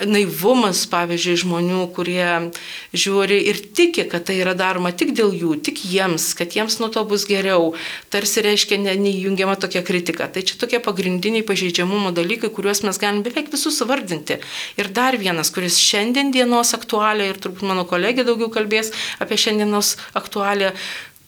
naivumas, 0.08 0.86
pavyzdžiui, 0.90 1.36
žmonių, 1.44 1.82
kurie 1.96 2.52
žiūri 2.96 3.40
ir 3.52 3.60
tiki, 3.76 4.06
kad 4.10 4.26
tai 4.30 4.38
yra 4.40 4.54
daroma 4.58 4.92
tik 4.96 5.12
dėl 5.18 5.34
jų, 5.36 5.58
tik 5.66 5.82
jiems, 5.84 6.32
kad 6.40 6.56
jiems 6.56 6.80
nuo 6.80 6.88
to 6.94 7.04
bus 7.10 7.26
geriau, 7.30 7.74
tarsi 8.14 8.44
reiškia 8.46 8.80
ne, 8.80 8.96
neįjungiama 9.00 9.58
tokia 9.60 9.84
kritika. 9.86 10.30
Tai 10.32 10.46
čia 10.46 10.56
tokie 10.62 10.80
pagrindiniai 10.84 11.44
pažeidžiamumo 11.48 12.14
dalykai, 12.16 12.52
kuriuos 12.54 12.84
mes 12.88 13.02
galim 13.02 13.22
beveik 13.26 13.52
visus 13.52 13.80
suvardinti. 13.82 14.40
Ir 14.80 14.92
dar 14.96 15.20
vienas, 15.20 15.52
kuris 15.56 15.80
šiandien 15.84 16.32
dienos 16.36 16.74
aktualią, 16.78 17.30
ir 17.34 17.44
turbūt 17.44 17.68
mano 17.68 17.86
kolegė 17.90 18.28
daugiau 18.28 18.52
kalbės 18.54 18.94
apie 19.20 19.40
šiandienos 19.40 19.98
aktualią, 20.20 20.72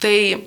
tai 0.02 0.18
e, 0.32 0.38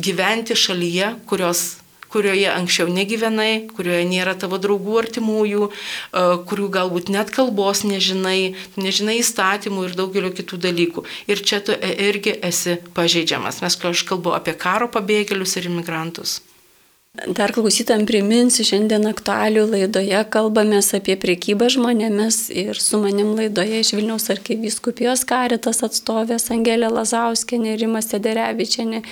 gyventi 0.00 0.56
šalyje, 0.58 1.14
kurios 1.28 1.83
kurioje 2.14 2.46
anksčiau 2.52 2.86
negyvenai, 2.94 3.66
kurioje 3.74 4.06
nėra 4.06 4.36
tavo 4.38 4.60
draugų 4.62 4.96
artimųjų, 5.02 5.68
e, 5.70 6.24
kurių 6.46 6.70
galbūt 6.78 7.10
net 7.10 7.34
kalbos 7.34 7.82
nežinai, 7.88 8.54
nežinai 8.78 9.18
įstatymų 9.24 9.90
ir 9.90 9.98
daugelio 9.98 10.30
kitų 10.38 10.62
dalykų. 10.68 11.06
Ir 11.26 11.42
čia 11.42 11.60
tu 11.66 11.74
e, 11.74 11.92
irgi 12.08 12.38
esi 12.46 12.78
pažeidžiamas. 12.94 13.62
Mes, 13.66 13.78
kalbu 14.06 14.36
apie 14.38 14.54
karo 14.54 14.90
pabėgėlius 14.94 15.58
ir 15.58 15.72
imigrantus. 15.72 16.40
Dar 17.14 17.52
klausytam 17.54 18.00
priminsiu, 18.10 18.64
šiandien 18.66 19.04
aktualių 19.06 19.68
laidoje 19.70 20.18
kalbamės 20.34 20.88
apie 20.98 21.14
priekybą 21.22 21.68
žmonėmis 21.70 22.48
ir 22.50 22.80
su 22.82 22.98
manim 22.98 23.36
laidoje 23.38 23.84
iš 23.84 23.92
Vilniaus 23.94 24.26
arkivyskupijos 24.34 25.22
karitas 25.30 25.84
atstovės 25.86 26.50
Angelė 26.50 26.90
Lazauskienė, 26.90 27.76
Rimas 27.78 28.10
Sederevičianė 28.10 29.04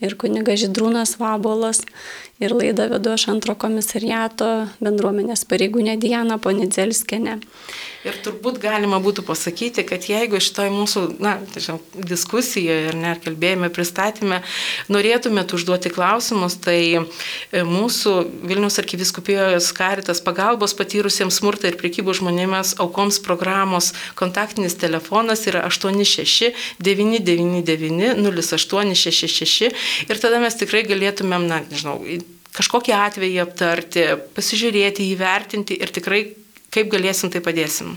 ir 0.00 0.16
kuniga 0.16 0.56
Židrūnas 0.56 1.18
Vabolas. 1.20 1.84
Ir 2.42 2.54
laidą 2.58 2.88
vedu 2.90 3.12
aš 3.14 3.28
antro 3.30 3.54
komisariato 3.54 4.48
bendruomenės 4.82 5.44
pareigūnė 5.46 5.94
Diana 6.02 6.40
Ponidzelskene. 6.42 7.36
Ir 8.02 8.16
turbūt 8.24 8.56
galima 8.58 8.98
būtų 8.98 9.22
pasakyti, 9.22 9.84
kad 9.86 10.08
jeigu 10.10 10.40
šitoj 10.42 10.72
mūsų 10.74 11.02
na, 11.22 11.36
tačiau, 11.54 11.76
diskusijoje 11.94 12.88
ir 12.88 12.98
net 12.98 13.22
kalbėjime, 13.22 13.68
pristatymė, 13.70 14.40
norėtumėt 14.90 15.54
užduoti 15.54 15.92
klausimus, 15.94 16.56
tai 16.64 16.80
e, 16.98 17.62
mūsų 17.62 18.16
Vilnius 18.50 18.80
arkiviskupijos 18.82 19.70
karitas 19.78 20.18
pagalbos 20.26 20.74
patyrusiems 20.74 21.38
smurtą 21.38 21.70
ir 21.70 21.78
priekybų 21.78 22.18
žmonėmis 22.18 22.74
aukoms 22.82 23.22
programos 23.22 23.92
kontaktinis 24.18 24.74
telefonas 24.82 25.46
yra 25.46 25.62
86 25.70 26.50
999 26.82 28.18
0866 28.18 29.70
ir 30.10 30.26
tada 30.26 30.42
mes 30.42 30.58
tikrai 30.58 30.82
galėtumėm, 30.90 31.46
na, 31.46 31.62
nežinau, 31.70 32.00
kažkokį 32.56 32.94
atvejį 32.96 33.42
aptarti, 33.46 34.06
pasižiūrėti, 34.36 35.08
įvertinti 35.14 35.78
ir 35.80 35.92
tikrai 35.94 36.24
kaip 36.72 36.90
galėsim, 36.92 37.32
tai 37.32 37.44
padėsim. 37.44 37.96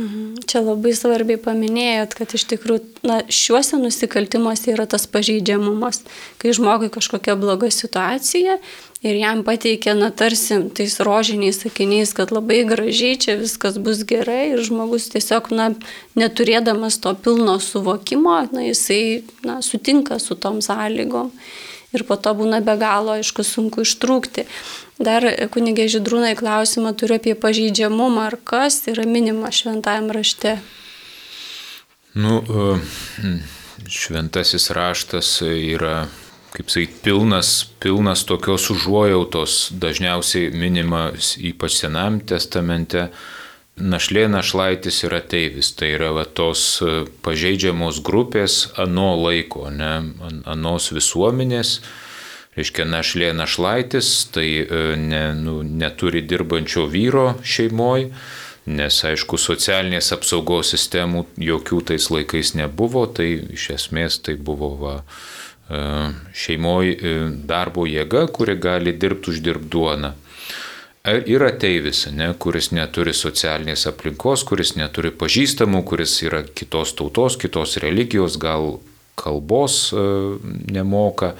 Mhm. 0.00 0.46
Čia 0.48 0.62
labai 0.64 0.94
svarbiai 0.96 1.36
paminėjot, 1.36 2.14
kad 2.16 2.30
iš 2.32 2.46
tikrųjų 2.48 2.80
na, 3.04 3.18
šiuose 3.28 3.76
nusikaltimuose 3.76 4.70
yra 4.72 4.86
tas 4.88 5.04
pažeidžiamumas, 5.04 6.00
kai 6.40 6.54
žmogui 6.56 6.88
kažkokia 6.94 7.34
bloga 7.36 7.68
situacija 7.68 8.56
ir 9.04 9.18
jam 9.20 9.42
pateikia, 9.44 9.92
na, 9.98 10.08
tarsi 10.08 10.62
tais 10.72 10.96
rožiniais 11.04 11.60
sakiniais, 11.60 12.14
kad 12.16 12.32
labai 12.32 12.62
gražiai 12.64 13.18
čia 13.20 13.36
viskas 13.36 13.76
bus 13.76 14.00
gerai 14.08 14.54
ir 14.54 14.64
žmogus 14.64 15.10
tiesiog, 15.12 15.52
na, 15.52 15.68
neturėdamas 16.16 16.96
to 17.04 17.12
pilno 17.20 17.58
suvokimo, 17.60 18.38
na, 18.48 18.64
jisai, 18.70 19.26
na, 19.44 19.60
sutinka 19.60 20.16
su 20.24 20.38
tom 20.40 20.64
sąlygom 20.64 21.34
ir 21.92 22.04
po 22.08 22.16
to 22.16 22.34
būna 22.36 22.62
be 22.64 22.76
galo, 22.80 23.16
aišku, 23.20 23.44
sunku 23.46 23.84
ištrūkti. 23.86 24.46
Dar 25.02 25.26
kunigė 25.52 25.88
Židrūnai 25.90 26.34
klausimą 26.38 26.92
turiu 26.98 27.18
apie 27.18 27.34
pažeidžiamumą, 27.38 28.28
ar 28.30 28.38
kas 28.44 28.82
yra 28.92 29.06
minima 29.08 29.50
šventajame 29.52 30.14
rašte. 30.14 30.56
Nu, 32.14 32.42
e, 32.44 33.32
šventasis 33.88 34.70
raštas 34.76 35.38
yra, 35.46 36.06
kaip 36.52 36.70
sakyt, 36.70 36.98
pilnas, 37.04 37.54
pilnas 37.80 38.26
tokios 38.28 38.68
užuojautos, 38.74 39.72
dažniausiai 39.72 40.52
minimas 40.52 41.34
ypač 41.40 41.80
Senam 41.80 42.20
testamente 42.20 43.08
Našlė 43.80 44.26
našlaitis 44.28 44.98
yra 45.06 45.22
teivis, 45.24 45.70
tai 45.72 45.94
yra 45.94 46.10
va, 46.12 46.26
tos 46.28 46.60
e, 46.84 47.06
pažeidžiamos 47.24 48.02
grupės 48.04 48.66
ano 48.76 49.14
laiko, 49.16 49.70
ne, 49.72 50.12
anos 50.44 50.90
visuomenės. 50.92 51.80
Reiškia, 52.52 52.84
našlė 52.84 53.30
našlaitis, 53.32 54.10
tai 54.28 54.44
e, 54.60 54.82
ne, 55.00 55.22
nu, 55.40 55.62
neturi 55.64 56.20
dirbančio 56.20 56.84
vyro 56.84 57.38
šeimoje, 57.40 58.10
nes 58.68 58.98
aišku, 59.08 59.40
socialinės 59.40 60.12
apsaugos 60.12 60.74
sistemų 60.76 61.24
jokių 61.40 61.80
tais 61.88 62.10
laikais 62.12 62.52
nebuvo, 62.60 63.06
tai 63.08 63.30
iš 63.56 63.70
esmės 63.78 64.20
tai 64.20 64.36
buvo 64.36 64.74
va, 64.84 64.98
e, 65.72 65.80
šeimoje 66.36 67.16
darbo 67.48 67.88
jėga, 67.88 68.26
kuri 68.36 68.60
gali 68.60 68.92
dirbti 68.92 69.32
uždirbti 69.32 70.12
duoną. 71.04 71.24
Yra 71.26 71.50
teivis, 71.50 72.06
ne, 72.12 72.34
kuris 72.38 72.70
neturi 72.72 73.12
socialinės 73.12 73.86
aplinkos, 73.86 74.44
kuris 74.44 74.76
neturi 74.76 75.10
pažįstamų, 75.10 75.84
kuris 75.84 76.22
yra 76.22 76.42
kitos 76.42 76.94
tautos, 76.94 77.36
kitos 77.36 77.76
religijos, 77.78 78.38
gal 78.38 78.80
kalbos 79.16 79.92
e, 79.92 80.38
nemoka. 80.70 81.34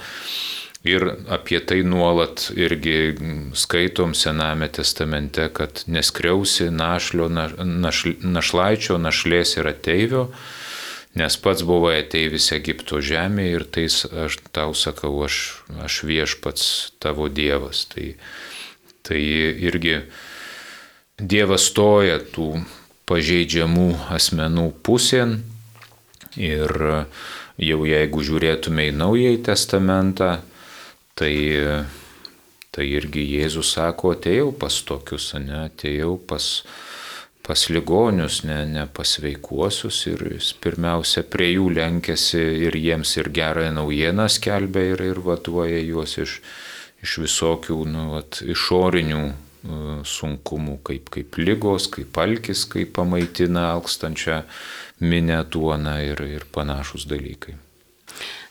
Ir 0.83 1.05
apie 1.31 1.61
tai 1.63 1.81
nuolat 1.83 2.49
irgi 2.59 3.15
skaitom 3.55 4.11
Sename 4.13 4.67
testamente, 4.67 5.47
kad 5.47 5.85
neskriausi 5.87 6.67
našlio, 6.69 7.29
naš, 7.29 8.03
našlaičio, 8.19 8.97
našlės 8.99 9.55
ir 9.55 9.69
ateivio, 9.71 10.25
nes 11.15 11.37
pats 11.39 11.63
buvai 11.63 12.01
ateivis 12.01 12.51
Egipto 12.51 12.99
žemėje 12.99 13.55
ir 13.55 13.63
tai 13.63 13.85
aš 14.25 14.41
tau 14.51 14.75
sakau, 14.75 15.13
aš, 15.23 15.63
aš 15.85 16.03
viešpats 16.03 16.65
tavo 16.99 17.29
Dievas. 17.31 17.85
Tai, 17.87 18.17
Tai 19.03 19.19
irgi 19.19 19.97
Dievas 21.19 21.67
stoja 21.69 22.17
tų 22.33 22.63
pažeidžiamų 23.09 23.89
asmenų 24.15 24.69
pusėn 24.85 25.41
ir 26.39 26.71
jau 27.59 27.83
jeigu 27.85 28.23
žiūrėtume 28.25 28.87
į 28.89 28.95
Naująjį 28.97 29.41
Testamentą, 29.45 30.29
tai, 31.19 31.33
tai 32.73 32.87
irgi 32.89 33.25
Jėzus 33.35 33.75
sako, 33.75 34.15
atėjau 34.17 34.51
pas 34.57 34.79
tokius, 34.87 35.33
ne, 35.37 35.65
atėjau 35.67 36.15
pas, 36.27 36.47
pas 37.45 37.67
ligonius, 37.69 38.41
ne, 38.47 38.63
ne 38.69 38.87
pas 38.87 39.17
veikuosius 39.21 40.05
ir 40.09 40.25
jis 40.33 40.53
pirmiausia 40.63 41.25
prie 41.27 41.53
jų 41.53 41.69
lenkėsi 41.77 42.41
ir 42.67 42.77
jiems 42.79 43.17
ir 43.19 43.29
gerąją 43.35 43.75
naujieną 43.77 44.29
skelbia 44.31 44.93
ir, 44.95 45.05
ir 45.11 45.21
vaduoja 45.27 45.83
juos 45.83 46.17
iš, 46.23 46.39
iš 47.03 47.17
visokių 47.25 47.79
nu, 47.89 48.05
vat, 48.15 48.39
išorinių 48.45 49.23
e, 49.23 49.33
sunkumų, 50.07 50.79
kaip, 50.87 51.11
kaip 51.13 51.37
lygos, 51.41 51.89
kaip 51.91 52.17
alkis, 52.23 52.63
kaip 52.71 52.95
pamaitina 52.97 53.69
alkstančią 53.75 54.43
minę 55.03 55.43
duoną 55.51 55.99
ir, 56.13 56.23
ir 56.39 56.47
panašus 56.55 57.07
dalykai. 57.11 57.57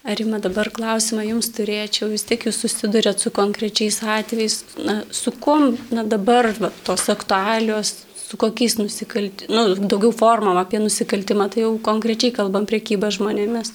Arima, 0.03 0.41
dabar 0.43 0.67
klausimą 0.75 1.23
jums 1.29 1.53
turėčiau, 1.55 2.09
vis 2.11 2.25
tiek 2.27 2.49
jūs 2.49 2.57
susidurėt 2.65 3.23
su 3.23 3.31
konkrečiais 3.35 4.01
atvejais, 4.03 4.57
na, 4.83 4.97
su 5.15 5.31
kuom 5.31 5.77
na, 5.95 6.03
dabar 6.03 6.49
va, 6.59 6.73
tos 6.83 7.07
aktualios, 7.13 8.01
su 8.19 8.41
kokiais 8.41 8.81
nusikaltimais, 8.81 9.53
nu, 9.53 9.87
daugiau 9.87 10.11
formam 10.17 10.59
apie 10.59 10.83
nusikaltimą, 10.83 11.47
tai 11.55 11.63
jau 11.63 11.77
konkrečiai 11.87 12.35
kalbam 12.35 12.67
priekybą 12.67 13.13
žmonėmis. 13.15 13.71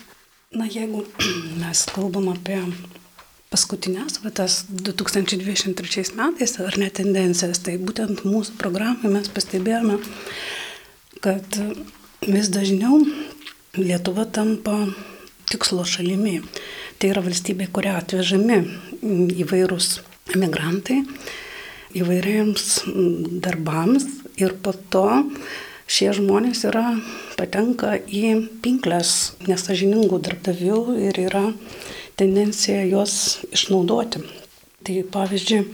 Na, 0.57 0.67
jeigu 0.67 1.05
mes 1.63 1.85
kalbam 1.95 2.27
apie 2.35 2.59
paskutinės, 3.53 4.19
va, 4.23 4.31
tas 4.35 4.63
2023 4.69 6.15
metais, 6.17 6.57
ar 6.63 6.77
ne 6.79 6.89
tendencijas, 6.93 7.61
tai 7.63 7.77
būtent 7.79 8.25
mūsų 8.27 8.57
programai 8.59 9.11
mes 9.13 9.29
pastebėjome, 9.33 9.99
kad 11.23 11.59
vis 12.27 12.51
dažniau 12.53 13.01
Lietuva 13.77 14.23
tampa 14.33 14.73
tikslo 15.51 15.83
šalimi. 15.85 16.39
Tai 16.97 17.11
yra 17.11 17.21
valstybė, 17.21 17.67
kuria 17.69 17.93
atvežami 17.99 18.57
įvairūs 19.43 19.99
emigrantai 20.33 21.03
įvairiems 21.97 22.65
darbams 23.43 24.07
ir 24.41 24.55
po 24.63 24.73
to 24.91 25.05
šie 25.87 26.09
žmonės 26.17 26.65
yra 26.67 26.97
patenka 27.37 27.95
į 27.95 28.33
pinklės 28.63 29.37
nesažiningų 29.47 30.19
darbdavių 30.25 30.81
ir 31.07 31.21
yra 31.29 31.45
tendencija 32.17 32.83
juos 32.89 33.39
išnaudoti. 33.53 34.23
Tai 34.83 35.01
pavyzdžiui, 35.13 35.65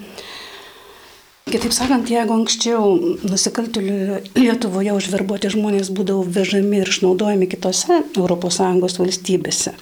Kitaip 1.43 1.73
sakant, 1.75 2.07
jeigu 2.07 2.31
anksčiau 2.37 2.93
nusikaltėlių 3.27 4.21
Lietuvoje 4.37 4.93
užverbuoti 4.95 5.49
žmonės 5.51 5.89
būdavo 5.91 6.23
vežami 6.23 6.79
ir 6.79 6.87
išnaudojami 6.87 7.49
kitose 7.51 7.97
ES 8.15 8.95
valstybėse, 9.01 9.73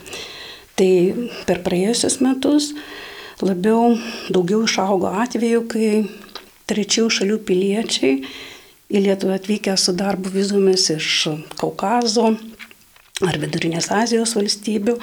tai 0.73 0.89
per 1.45 1.61
praėjusius 1.61 2.17
metus 2.25 2.71
labiau 3.45 3.93
daugiau 4.33 4.65
išaugo 4.65 5.13
atveju, 5.21 5.61
kai 5.69 5.91
trečiųjų 6.71 7.13
šalių 7.19 7.37
piliečiai 7.45 8.15
į 8.91 9.03
Lietuvą 9.05 9.37
atvykę 9.37 9.77
su 9.77 9.93
darbo 9.93 10.33
vizomis 10.33 10.89
iš 10.97 11.27
Kaukazo 11.61 12.33
ar 13.21 13.37
Vidurinės 13.37 13.91
Azijos 13.93 14.33
valstybių 14.33 14.97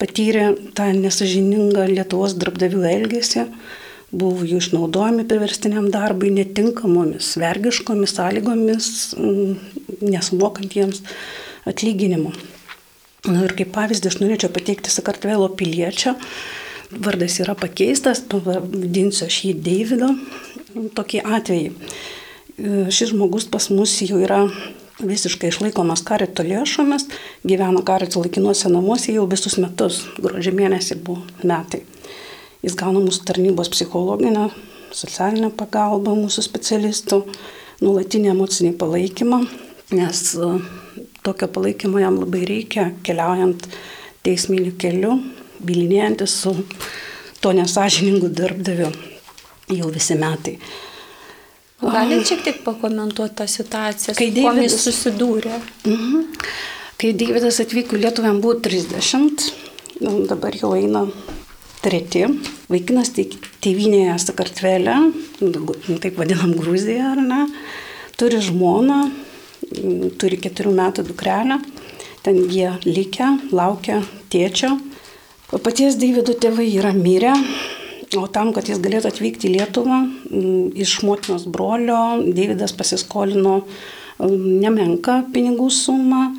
patyrė 0.00 0.54
tą 0.76 0.88
nesažiningą 0.96 1.86
Lietuvos 1.90 2.34
darbdavių 2.40 2.84
elgesį, 2.90 3.46
buvo 4.10 4.46
jų 4.46 4.58
išnaudojami 4.62 5.26
priverstiniam 5.30 5.90
darbui 5.92 6.32
netinkamomis, 6.34 7.34
vergiškomis 7.40 8.16
sąlygomis, 8.16 8.88
mm, 9.18 9.52
nesumokant 10.02 10.74
jiems 10.74 11.04
atlyginimų. 11.68 12.32
Na 13.28 13.44
ir 13.44 13.52
kaip 13.52 13.74
pavyzdį 13.74 14.08
aš 14.08 14.16
norėčiau 14.22 14.48
pateikti 14.54 14.92
Sakartvelo 14.92 15.50
piliečio. 15.52 16.14
Vardas 16.90 17.36
yra 17.42 17.52
pakeistas, 17.54 18.22
pavadinsiu 18.24 19.26
aš 19.28 19.42
jį 19.44 19.52
Davido. 19.66 20.08
Tokį 20.96 21.20
atvejį. 21.36 21.68
Šis 22.90 23.12
žmogus 23.12 23.46
pas 23.50 23.68
mus 23.70 23.92
jau 24.02 24.18
yra 24.24 24.46
visiškai 25.06 25.50
išlaikomas 25.50 26.02
karito 26.06 26.44
lėšomis, 26.46 27.06
gyveno 27.46 27.82
karito 27.86 28.22
laikinuose 28.22 28.70
namuose 28.72 29.14
jau 29.14 29.26
visus 29.30 29.56
metus, 29.62 30.02
gruodžio 30.20 30.52
mėnesį 30.56 30.98
buvo 31.04 31.24
metai. 31.46 31.82
Jis 32.64 32.76
gauna 32.76 33.00
mūsų 33.00 33.24
tarnybos 33.28 33.70
psichologinę, 33.72 34.50
socialinę 34.92 35.50
pagalbą 35.56 36.12
mūsų 36.18 36.44
specialistų, 36.44 37.22
nuolatinį 37.80 38.34
emocinį 38.34 38.74
palaikymą, 38.80 39.40
nes 39.96 40.24
e, 40.36 40.50
tokio 41.24 41.48
palaikymo 41.54 42.02
jam 42.02 42.18
labai 42.20 42.44
reikia 42.48 42.90
keliaujant 43.06 43.64
teisminiu 44.26 44.74
keliu, 44.80 45.16
bilinėjantis 45.64 46.36
su 46.42 46.54
to 47.40 47.54
nesažiningu 47.56 48.28
darbdaviu 48.36 48.90
jau 49.72 49.90
visi 49.94 50.16
metai. 50.20 50.58
Galite 51.80 52.24
šiek 52.28 52.42
tiek 52.44 52.58
pakomentuoti 52.64 53.34
tą 53.38 53.46
situaciją, 53.48 54.14
Kai 54.18 54.30
Deividas- 54.36 54.76
susidūrė? 54.84 55.60
Mhm. 55.86 56.24
Kai 57.00 57.12
Davidas 57.16 57.60
atvyko 57.60 57.96
jam 57.96 58.40
buvo 58.40 58.54
30, 58.60 59.52
nu, 60.00 60.26
dabar 60.26 60.52
jau 60.52 60.74
eina 60.76 61.06
treti. 61.80 62.26
Vaikinas 62.68 63.08
tai 63.16 63.24
tėvynėje 63.64 64.18
Sakartvelė, 64.20 64.96
nu, 65.40 65.98
taip 65.98 66.16
vadinam 66.20 66.52
Gruziją, 66.58 67.12
ar 67.12 67.16
ne, 67.16 67.46
turi 68.18 68.36
žmoną, 68.44 69.10
turi 70.18 70.36
keturių 70.36 70.74
metų 70.76 71.06
dukrelę, 71.08 71.56
ten 72.22 72.36
jie 72.50 72.74
likę, 72.84 73.38
laukia 73.52 74.02
tėčio. 74.28 74.78
Paties 75.50 75.96
Davido 75.96 76.34
tėvai 76.34 76.68
yra 76.76 76.92
mirę, 76.92 77.32
o 78.18 78.26
tam, 78.32 78.52
kad 78.56 78.66
jis 78.70 78.80
galėtų 78.82 79.10
atvykti 79.10 79.48
į 79.48 79.54
Lietuvą, 79.58 80.00
iš 80.74 80.96
motinos 81.06 81.46
brolio 81.46 82.18
Davidas 82.24 82.74
pasiskolino 82.76 83.60
nemenka 84.20 85.20
pinigų 85.34 85.70
sumą. 85.72 86.30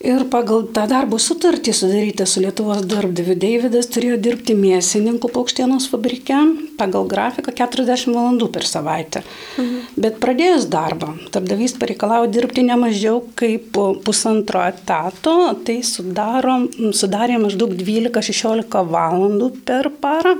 Ir 0.00 0.22
pagal 0.32 0.62
tą 0.72 0.86
darbo 0.88 1.18
sutartį 1.20 1.74
sudarytą 1.76 2.24
su 2.24 2.40
Lietuvos 2.40 2.86
darbdaviu 2.88 3.34
Davidas 3.36 3.84
turėjo 3.92 4.16
dirbti 4.24 4.54
mėsininkų 4.56 5.28
paukštienos 5.28 5.90
fabrike 5.92 6.38
pagal 6.78 7.04
grafiką 7.10 7.52
40 7.58 8.14
valandų 8.16 8.48
per 8.54 8.64
savaitę. 8.64 9.20
Mhm. 9.60 9.82
Bet 10.00 10.16
pradėjus 10.22 10.64
darbą, 10.72 11.12
darbdavys 11.34 11.76
pareikalavo 11.76 12.30
dirbti 12.32 12.64
ne 12.64 12.78
mažiau 12.80 13.20
kaip 13.36 13.76
pusantro 14.06 14.62
etato, 14.64 15.34
tai 15.68 15.82
sudaro, 15.84 16.62
sudarė 16.96 17.36
maždaug 17.44 17.76
12-16 17.76 18.80
valandų 18.96 19.50
per 19.68 19.92
parą 20.00 20.38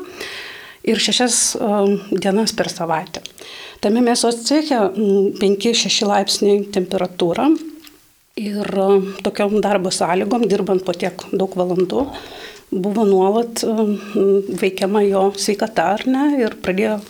ir 0.89 0.97
6 0.97 1.61
dienas 2.17 2.57
per 2.57 2.73
savaitę. 2.73 3.21
Tame 3.85 4.01
mėsos 4.09 4.41
ceche 4.49 4.81
5-6 5.37 6.01
laipsniai 6.09 6.65
temperatūra 6.73 7.51
Ir 8.39 8.67
e, 8.67 8.89
tokiam 9.27 9.61
darbo 9.61 9.91
sąlygom, 9.91 10.47
dirbant 10.49 10.85
po 10.87 10.95
tiek 10.95 11.25
daug 11.33 11.55
valandų, 11.59 12.05
buvo 12.71 13.07
nuolat 13.09 13.65
e, 13.67 13.87
veikiama 14.61 15.03
jo 15.09 15.31
sveikata 15.35 15.95
ar 15.97 16.07
ne 16.07 16.27
ir 16.45 16.55
pradėjo 16.63 17.01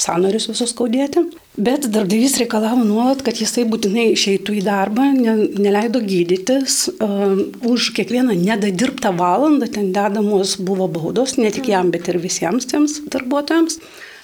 sanorius 0.00 0.48
visus 0.48 0.72
skaudėti. 0.72 1.22
Bet 1.54 1.86
darbdavys 1.92 2.38
reikalavo 2.40 2.82
nuolat, 2.82 3.20
kad 3.22 3.38
jisai 3.38 3.66
būtinai 3.70 4.08
išeitų 4.14 4.56
į 4.58 4.64
darbą, 4.66 5.04
ne, 5.14 5.36
neleido 5.54 6.00
gydytis. 6.02 6.88
Uh, 6.98 7.44
už 7.62 7.92
kiekvieną 7.94 8.34
nedadirbtą 8.40 9.12
valandą 9.14 9.68
ten 9.70 9.92
dedamos 9.94 10.56
buvo 10.58 10.88
baudos, 10.90 11.36
ne 11.38 11.52
tik 11.54 11.70
jam, 11.70 11.92
bet 11.94 12.10
ir 12.10 12.18
visiems 12.18 12.66
tiems 12.72 12.98
darbuotojams, 13.06 13.78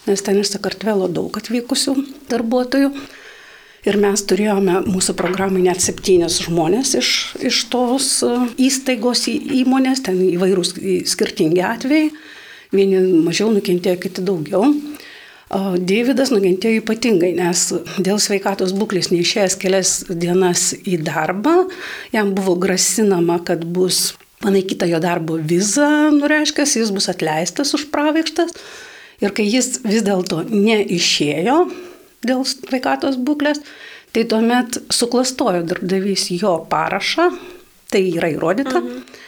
nes 0.09 0.27
ten 0.27 0.43
iš 0.43 0.57
Sakartvelo 0.57 1.07
daug 1.07 1.39
atvykusių 1.39 1.95
darbuotojų. 2.33 2.91
Ir 3.89 3.97
mes 3.97 4.21
turėjome 4.29 4.83
mūsų 4.85 5.15
programai 5.17 5.63
net 5.65 5.81
septynis 5.81 6.37
žmonės 6.45 6.93
iš, 6.99 7.11
iš 7.41 7.63
tos 7.73 8.11
įstaigos 8.61 9.25
įmonės, 9.31 10.03
ten 10.05 10.21
įvairūs 10.27 10.75
skirtingi 11.09 11.63
atvejai. 11.65 12.11
Vieni 12.77 13.01
mažiau 13.25 13.49
nukentėjo, 13.55 13.97
kiti 14.03 14.23
daugiau. 14.27 14.69
Davidas 15.51 16.31
nukentėjo 16.31 16.85
ypatingai, 16.85 17.33
nes 17.41 17.65
dėl 17.99 18.21
sveikatos 18.23 18.77
būklės 18.77 19.09
neišėjęs 19.11 19.57
kelias 19.59 19.95
dienas 20.13 20.69
į 20.85 21.01
darbą, 21.09 21.65
jam 22.15 22.37
buvo 22.37 22.55
grasinama, 22.61 23.41
kad 23.43 23.65
bus 23.65 24.13
panaikyta 24.45 24.87
jo 24.93 25.01
darbo 25.03 25.41
viza, 25.41 26.13
nureiškia, 26.15 26.69
jis 26.69 26.93
bus 26.95 27.11
atleistas 27.11 27.75
už 27.75 27.89
praveikštas. 27.91 28.55
Ir 29.25 29.35
kai 29.37 29.49
jis 29.49 29.81
vis 29.83 30.05
dėlto 30.07 30.45
neišėjo 30.49 31.65
dėl 32.27 32.45
sveikatos 32.47 33.19
būklės, 33.21 33.63
tai 34.15 34.27
tuomet 34.29 34.81
suklastojo 34.93 35.63
darbdavys 35.69 36.29
jo 36.35 36.57
parašą, 36.71 37.31
tai 37.91 38.05
yra 38.13 38.33
įrodyta. 38.35 38.81
Mhm. 38.83 39.27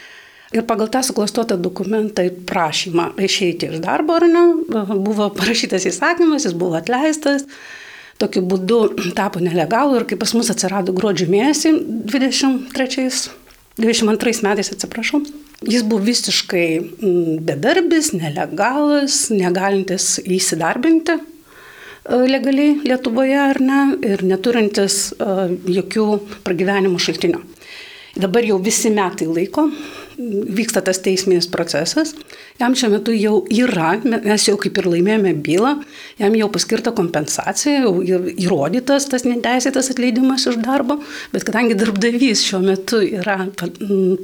Ir 0.53 0.67
pagal 0.69 0.91
tą 0.93 1.01
suklastotą 1.01 1.57
dokumentą 1.57 2.27
ir 2.29 2.35
prašymą 2.45 3.15
išeiti 3.25 3.71
iš 3.71 3.79
darbo, 3.81 4.19
ar 4.19 4.27
ne, 4.29 4.43
buvo 5.01 5.31
parašytas 5.33 5.87
įsakymas, 5.89 6.45
jis 6.45 6.57
buvo 6.61 6.77
atleistas, 6.77 7.47
tokiu 8.21 8.43
būdu 8.45 8.83
tapo 9.17 9.41
nelegalų 9.41 10.03
ir 10.03 10.07
kai 10.11 10.19
pas 10.21 10.35
mus 10.37 10.53
atsirado 10.53 10.93
gruodžio 10.93 11.31
mėnesį 11.33 11.73
23, 12.05 13.09
22 13.81 14.45
metais, 14.45 14.75
atsiprašau, 14.77 15.23
jis 15.65 15.89
buvo 15.89 16.05
visiškai 16.05 16.67
bedarbis, 17.49 18.13
nelegalas, 18.13 19.31
negalintis 19.33 20.19
įsidarbinti 20.21 21.17
legaliai 22.09 22.81
Lietuvoje 22.85 23.39
ar 23.39 23.61
ne 23.63 23.81
ir 24.07 24.25
neturintis 24.27 25.13
jokių 25.19 26.07
pragyvenimo 26.47 27.01
šaltinių. 27.03 27.43
Dabar 28.13 28.45
jau 28.45 28.59
visi 28.61 28.91
metai 28.93 29.25
laiko 29.31 29.71
vyksta 30.19 30.83
tas 30.85 31.01
teisminis 31.01 31.47
procesas, 31.51 32.13
jam 32.61 32.75
šiuo 32.77 32.91
metu 32.93 33.15
jau 33.17 33.39
yra, 33.49 33.95
mes 34.05 34.47
jau 34.47 34.59
kaip 34.61 34.79
ir 34.79 34.89
laimėjome 34.93 35.33
bylą, 35.45 35.73
jam 36.21 36.37
jau 36.37 36.49
paskirta 36.53 36.93
kompensacija, 36.97 37.81
jau 38.07 38.19
įrodytas 38.35 39.09
tas 39.11 39.25
neteisėtas 39.25 39.89
atleidimas 39.95 40.45
iš 40.51 40.59
darbo, 40.63 40.99
bet 41.33 41.47
kadangi 41.49 41.79
darbdavys 41.79 42.45
šiuo 42.45 42.61
metu 42.67 43.01
yra 43.07 43.39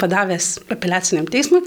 padavęs 0.03 0.51
apeliaciniam 0.77 1.29
teismui, 1.33 1.65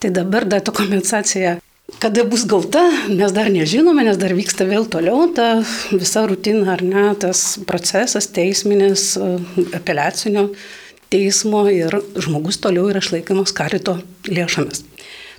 tai 0.00 0.14
dabar 0.14 0.48
dar 0.48 0.64
ta 0.64 0.74
kompensacija 0.74 1.58
Kada 2.02 2.24
bus 2.24 2.44
gauta, 2.46 2.82
mes 3.10 3.32
dar 3.34 3.50
nežinome, 3.50 4.04
nes 4.06 4.18
dar 4.18 4.32
vyksta 4.34 4.64
vėl 4.66 4.86
toliau 4.90 5.26
ta 5.34 5.62
visa 5.90 6.24
rutina, 6.26 6.72
ar 6.74 6.82
ne, 6.82 7.04
tas 7.18 7.58
procesas 7.68 8.26
teisminis, 8.32 9.12
apeliacinio 9.74 10.48
teismo 11.12 11.66
ir 11.70 11.94
žmogus 12.16 12.58
toliau 12.62 12.88
yra 12.90 13.02
išlaikomas 13.02 13.54
karito 13.54 13.98
lėšomis. 14.30 14.86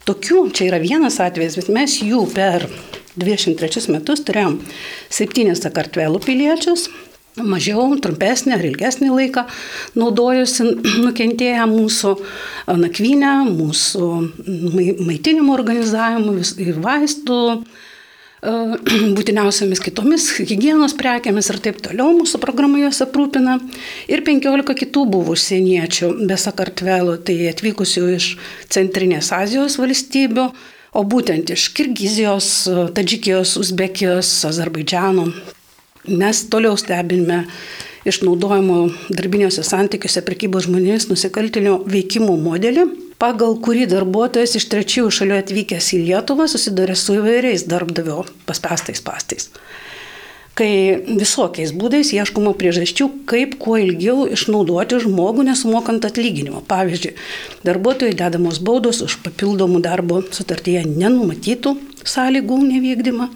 Tokių 0.08 0.50
čia 0.56 0.68
yra 0.68 0.82
vienas 0.84 1.20
atvejis, 1.24 1.58
bet 1.60 1.72
mes 1.74 1.98
jų 2.04 2.26
per 2.36 2.68
23 3.20 3.88
metus 3.94 4.24
turėjom 4.28 4.60
septynis 5.12 5.64
sakartvelų 5.64 6.22
piliečius, 6.26 6.90
mažiau, 7.42 7.88
trumpesnį 8.02 8.54
ar 8.58 8.66
ilgesnį 8.68 9.10
laiką 9.14 9.46
naudojusi 9.98 10.68
nukentėję 11.06 11.64
mūsų 11.72 12.14
nakvynę, 12.80 13.34
mūsų 13.50 14.10
maitinimo 15.08 15.56
organizavimu, 15.56 16.38
vaistų, 16.84 17.40
būtiniausiamis 19.18 19.80
kitomis 19.80 20.26
hygienos 20.36 20.96
prekiamis 21.00 21.48
ir 21.54 21.62
taip 21.64 21.80
toliau 21.86 22.12
mūsų 22.18 22.42
programa 22.44 22.82
juos 22.82 23.00
aprūpina. 23.06 23.56
Ir 24.12 24.24
15 24.28 24.76
kitų 24.82 25.06
buvo 25.14 25.38
užsieniečių 25.38 26.12
be 26.28 26.38
Sakartvelo, 26.40 27.16
tai 27.24 27.38
atvykusių 27.54 28.06
iš 28.18 28.30
Centrinės 28.74 29.32
Azijos 29.36 29.80
valstybių, 29.80 30.50
o 30.94 31.08
būtent 31.08 31.56
iš 31.56 31.70
Kirgizijos, 31.78 32.54
Tadžikijos, 32.94 33.56
Uzbekijos, 33.64 34.36
Azerbaidžiano. 34.52 35.32
Mes 36.08 36.42
toliau 36.52 36.76
stebime 36.76 37.46
išnaudojimo 38.04 38.78
darbiniuose 39.16 39.64
santykiuose 39.64 40.24
prekybos 40.28 40.66
žmonėmis 40.68 41.08
nusikaltinio 41.08 41.78
veikimo 41.88 42.36
modelį, 42.36 42.84
pagal 43.22 43.56
kurį 43.64 43.86
darbuotojas 43.94 44.58
iš 44.60 44.68
trečiųjų 44.74 45.14
šalių 45.18 45.38
atvykęs 45.40 45.94
į 45.96 46.02
Lietuvą 46.10 46.50
susiduria 46.52 46.98
su 47.00 47.16
įvairiais 47.22 47.64
darbdavio 47.72 48.26
paspestais 48.50 49.00
pastais. 49.06 49.48
Kai 50.60 51.00
visokiais 51.08 51.72
būdais 51.74 52.12
ieškoma 52.14 52.52
priežasčių, 52.60 53.08
kaip 53.26 53.56
kuo 53.64 53.80
ilgiau 53.82 54.28
išnaudoti 54.36 55.00
žmogų 55.02 55.48
nesumokant 55.48 56.04
atlyginimo. 56.06 56.62
Pavyzdžiui, 56.68 57.16
darbuotojai 57.66 58.14
dedamos 58.20 58.60
baudos 58.62 59.00
už 59.08 59.22
papildomų 59.24 59.82
darbo 59.88 60.20
sutartyje 60.36 60.84
nenumatytų 60.92 61.74
sąlygų 62.06 62.58
nevykdymą, 62.68 63.30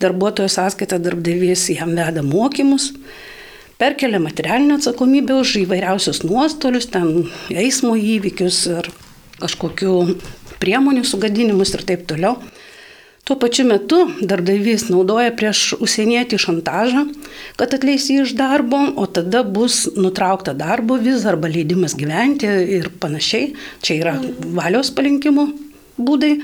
darbuotojo 0.00 0.48
sąskaita 0.48 0.98
darbdavys 0.98 1.68
jam 1.72 1.94
veda 1.96 2.22
mokymus, 2.22 2.92
perkelia 3.78 4.20
materialinę 4.20 4.78
atsakomybę 4.80 5.36
už 5.40 5.56
įvairiausius 5.64 6.22
nuostolius, 6.24 6.88
ten 6.92 7.26
eismo 7.50 7.96
įvykius 7.96 8.62
ir 8.72 8.92
kažkokių 9.40 9.96
priemonių 10.62 11.04
sugadinimus 11.04 11.74
ir 11.76 11.84
taip 11.88 12.06
toliau. 12.08 12.38
Tuo 13.26 13.34
pačiu 13.42 13.64
metu 13.66 14.04
darbdavys 14.22 14.84
naudoja 14.86 15.32
prieš 15.34 15.72
užsienietį 15.82 16.38
šantažą, 16.38 17.00
kad 17.58 17.72
atleis 17.74 18.06
jį 18.06 18.20
iš 18.22 18.36
darbo, 18.38 18.78
o 18.94 19.08
tada 19.10 19.42
bus 19.42 19.80
nutraukta 19.98 20.54
darbo 20.54 20.94
viza 21.02 21.32
arba 21.32 21.50
leidimas 21.50 21.96
gyventi 21.98 22.46
ir 22.76 22.86
panašiai. 23.02 23.48
Čia 23.82 23.96
yra 23.98 24.12
valios 24.60 24.92
palinkimų 24.94 25.48
būdai. 25.98 26.36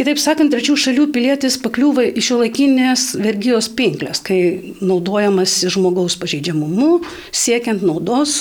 Kitaip 0.00 0.16
sakant, 0.16 0.48
trečių 0.48 0.78
šalių 0.80 1.02
pilietis 1.12 1.58
pakliūva 1.60 2.06
į 2.16 2.22
šio 2.24 2.38
laikinės 2.40 3.02
vergyjos 3.20 3.66
pinklės, 3.76 4.22
kai 4.24 4.38
naudojamas 4.80 5.58
žmogaus 5.74 6.16
pažeidžiamumu, 6.22 7.02
siekiant 7.36 7.84
naudos 7.84 8.38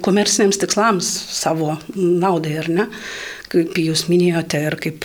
komerciniams 0.00 0.56
tikslams 0.62 1.10
savo 1.36 1.74
naudai, 1.92 2.54
ar 2.62 2.72
ne, 2.72 2.88
kaip 3.52 3.76
jūs 3.76 4.06
minėjote 4.08 4.62
ir 4.70 4.78
kaip 4.80 5.04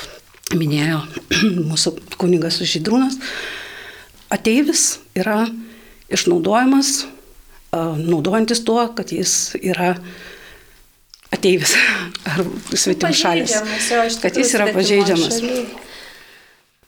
minėjo 0.55 1.01
mūsų 1.73 1.97
kunigas 2.15 2.61
Žydrūnas, 2.63 3.19
ateivis 4.31 4.85
yra 5.11 5.41
išnaudojamas, 6.07 7.01
naudojantis 7.75 8.63
tuo, 8.63 8.85
kad 8.95 9.11
jis 9.11 9.57
yra 9.59 9.97
ateivis 11.31 11.75
ar 12.27 12.43
svetim 12.73 13.15
šalis, 13.15 13.55
kad 14.21 14.37
jis 14.37 14.57
yra 14.57 14.71
pažeidžiamas. 14.75 15.39
Šaly. 15.39 15.63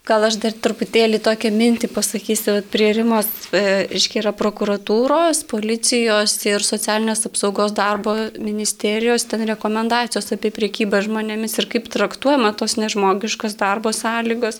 Gal 0.03 0.25
aš 0.27 0.35
dar 0.43 0.51
truputėlį 0.51 1.21
tokią 1.23 1.47
mintį 1.55 1.87
pasakysiu, 1.95 2.57
kad 2.57 2.65
prie 2.73 2.89
Rimos, 2.91 3.27
e, 3.55 3.85
yra 4.19 4.33
prokuratūros, 4.35 5.45
policijos 5.47 6.33
ir 6.43 6.65
socialinės 6.67 7.23
apsaugos 7.29 7.71
darbo 7.71 8.17
ministerijos 8.35 9.23
ten 9.31 9.45
rekomendacijos 9.47 10.27
apie 10.35 10.51
priekybą 10.51 10.99
žmonėmis 11.07 11.55
ir 11.55 11.69
kaip 11.71 11.87
traktuojama 11.87 12.51
tos 12.59 12.75
nežmogiškos 12.75 13.55
darbo 13.55 13.95
sąlygos. 13.95 14.59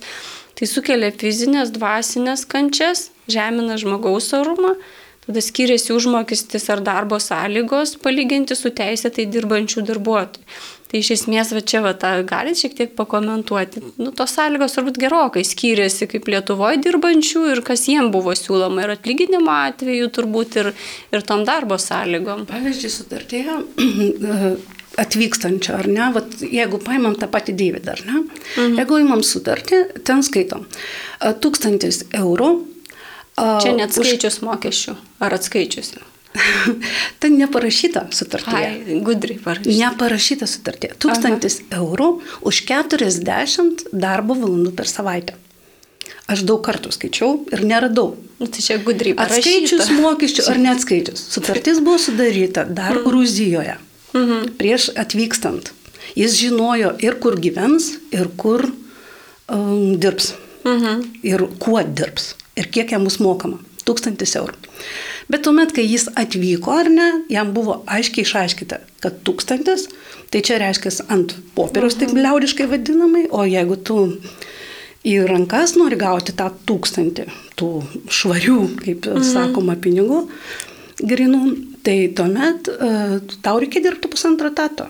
Tai 0.56 0.70
sukelia 0.70 1.12
fizinės, 1.12 1.76
dvasinės 1.76 2.48
kančias, 2.48 3.10
žemina 3.28 3.76
žmogaus 3.82 4.32
orumą, 4.40 4.78
tada 5.26 5.44
skiriasi 5.44 5.96
užmokestis 5.96 6.70
ar 6.74 6.84
darbo 6.86 7.20
sąlygos 7.24 7.98
palyginti 8.04 8.58
su 8.60 8.72
teisėtai 8.76 9.28
dirbančių 9.32 9.86
darbuotojų. 9.90 10.48
Tai 10.94 11.00
iš 11.02 11.08
esmės, 11.16 11.50
va 11.58 11.62
čia, 11.66 11.80
va, 11.82 11.96
tą 11.98 12.10
galit 12.30 12.60
šiek 12.60 12.76
tiek 12.78 12.92
pakomentuoti. 12.94 13.82
Nu, 13.98 14.12
tos 14.14 14.36
sąlygos 14.38 14.76
turbūt 14.76 15.00
gerokai 15.02 15.42
skyrėsi 15.42 16.06
kaip 16.12 16.28
Lietuvoje 16.30 16.78
dirbančių 16.86 17.48
ir 17.50 17.62
kas 17.66 17.88
jiem 17.90 18.12
buvo 18.14 18.36
siūloma 18.38 18.84
ir 18.84 18.94
atlyginimo 18.94 19.56
atveju 19.56 20.12
turbūt 20.14 20.60
ir, 20.62 20.70
ir 21.10 21.26
tom 21.26 21.48
darbo 21.50 21.80
sąlygom. 21.82 22.46
Pavyzdžiui, 22.52 22.94
sutartėje 22.94 23.58
atvykstančio, 25.02 25.80
ar 25.82 25.90
ne, 25.90 26.12
Vat, 26.14 26.38
jeigu 26.46 26.78
paimam 26.86 27.18
tą 27.18 27.26
patį 27.34 27.58
Davidą, 27.58 27.96
ar 27.98 28.06
ne, 28.06 28.20
mhm. 28.22 28.78
jeigu 28.84 29.02
imam 29.02 29.26
sutartį, 29.26 29.82
ten 30.06 30.22
skaitom, 30.26 30.68
tūkstantis 31.42 32.04
eurų. 32.22 32.52
Čia 33.38 33.74
net 33.74 33.94
skaičius 33.96 34.40
už... 34.40 34.46
mokesčių, 34.46 34.96
ar 35.26 35.34
atskaičius? 35.34 35.96
Ten 37.22 37.38
neparašyta 37.38 38.08
sutartyje. 38.14 38.68
Ai, 38.68 39.00
gudriai 39.06 39.40
parašyta. 39.42 39.78
Neparašyta 39.78 40.50
sutartyje. 40.50 40.98
Tūkstantis 41.02 41.60
Aha. 41.62 41.82
eurų 41.82 42.10
už 42.46 42.62
40 42.70 43.88
darbo 43.94 44.38
valandų 44.38 44.74
per 44.78 44.90
savaitę. 44.90 45.38
Aš 46.32 46.46
daug 46.48 46.62
kartų 46.64 46.94
skaičiau 46.96 47.42
ir 47.52 47.64
neradau. 47.68 48.14
Nu, 48.40 48.48
tai 48.48 48.64
čia 48.64 48.80
parašyta. 48.80 49.26
Atskaičius 49.26 49.92
mokesčių 49.98 50.46
ar 50.50 50.62
neatskaičius. 50.66 51.26
Sutartis 51.36 51.82
buvo 51.84 52.00
sudaryta 52.02 52.66
dar 52.70 52.96
mm. 52.98 53.04
Gruzijoje. 53.08 53.78
Mm 54.14 54.26
-hmm. 54.26 54.54
Prieš 54.58 54.90
atvykstant. 54.96 55.74
Jis 56.16 56.38
žinojo 56.38 56.94
ir 57.00 57.20
kur 57.20 57.40
gyvens, 57.40 57.98
ir 58.12 58.30
kur 58.38 58.70
um, 59.50 60.00
dirbs. 60.00 60.34
Mm 60.66 60.80
-hmm. 60.82 61.06
Ir 61.24 61.48
kuo 61.60 61.84
dirbs. 61.84 62.36
Ir 62.60 62.70
kiek 62.74 62.92
jam 62.94 63.06
bus 63.08 63.20
mokama. 63.24 63.60
Tūkstantis 63.84 64.38
eurų. 64.40 64.56
Bet 65.32 65.44
tuomet, 65.44 65.74
kai 65.76 65.84
jis 65.84 66.06
atvyko 66.20 66.72
ar 66.72 66.90
ne, 66.92 67.08
jam 67.32 67.52
buvo 67.56 67.82
aiškiai 67.92 68.24
išaiškita, 68.24 68.80
kad 69.04 69.20
tūkstantis, 69.28 69.90
tai 70.32 70.42
čia 70.46 70.60
reiškia 70.62 70.94
ant 71.12 71.36
popieriaus, 71.58 71.98
taip 72.00 72.14
mhm. 72.14 72.24
liaudiškai 72.24 72.68
vadinamai, 72.72 73.26
o 73.32 73.44
jeigu 73.48 73.80
tu 73.88 73.98
į 75.04 75.18
rankas 75.28 75.76
nori 75.76 76.00
gauti 76.00 76.36
tą 76.40 76.48
tūkstantį, 76.70 77.28
tų 77.60 77.70
švarių, 78.08 78.60
kaip 78.86 79.10
mhm. 79.12 79.28
sakoma, 79.34 79.76
pinigų 79.80 80.24
grinų, 81.04 81.44
tai 81.84 81.98
tuomet 82.16 82.70
uh, 82.72 83.18
tau 83.44 83.58
reikia 83.60 83.84
dirbti 83.84 84.12
pusantrą 84.12 84.54
tato. 84.56 84.88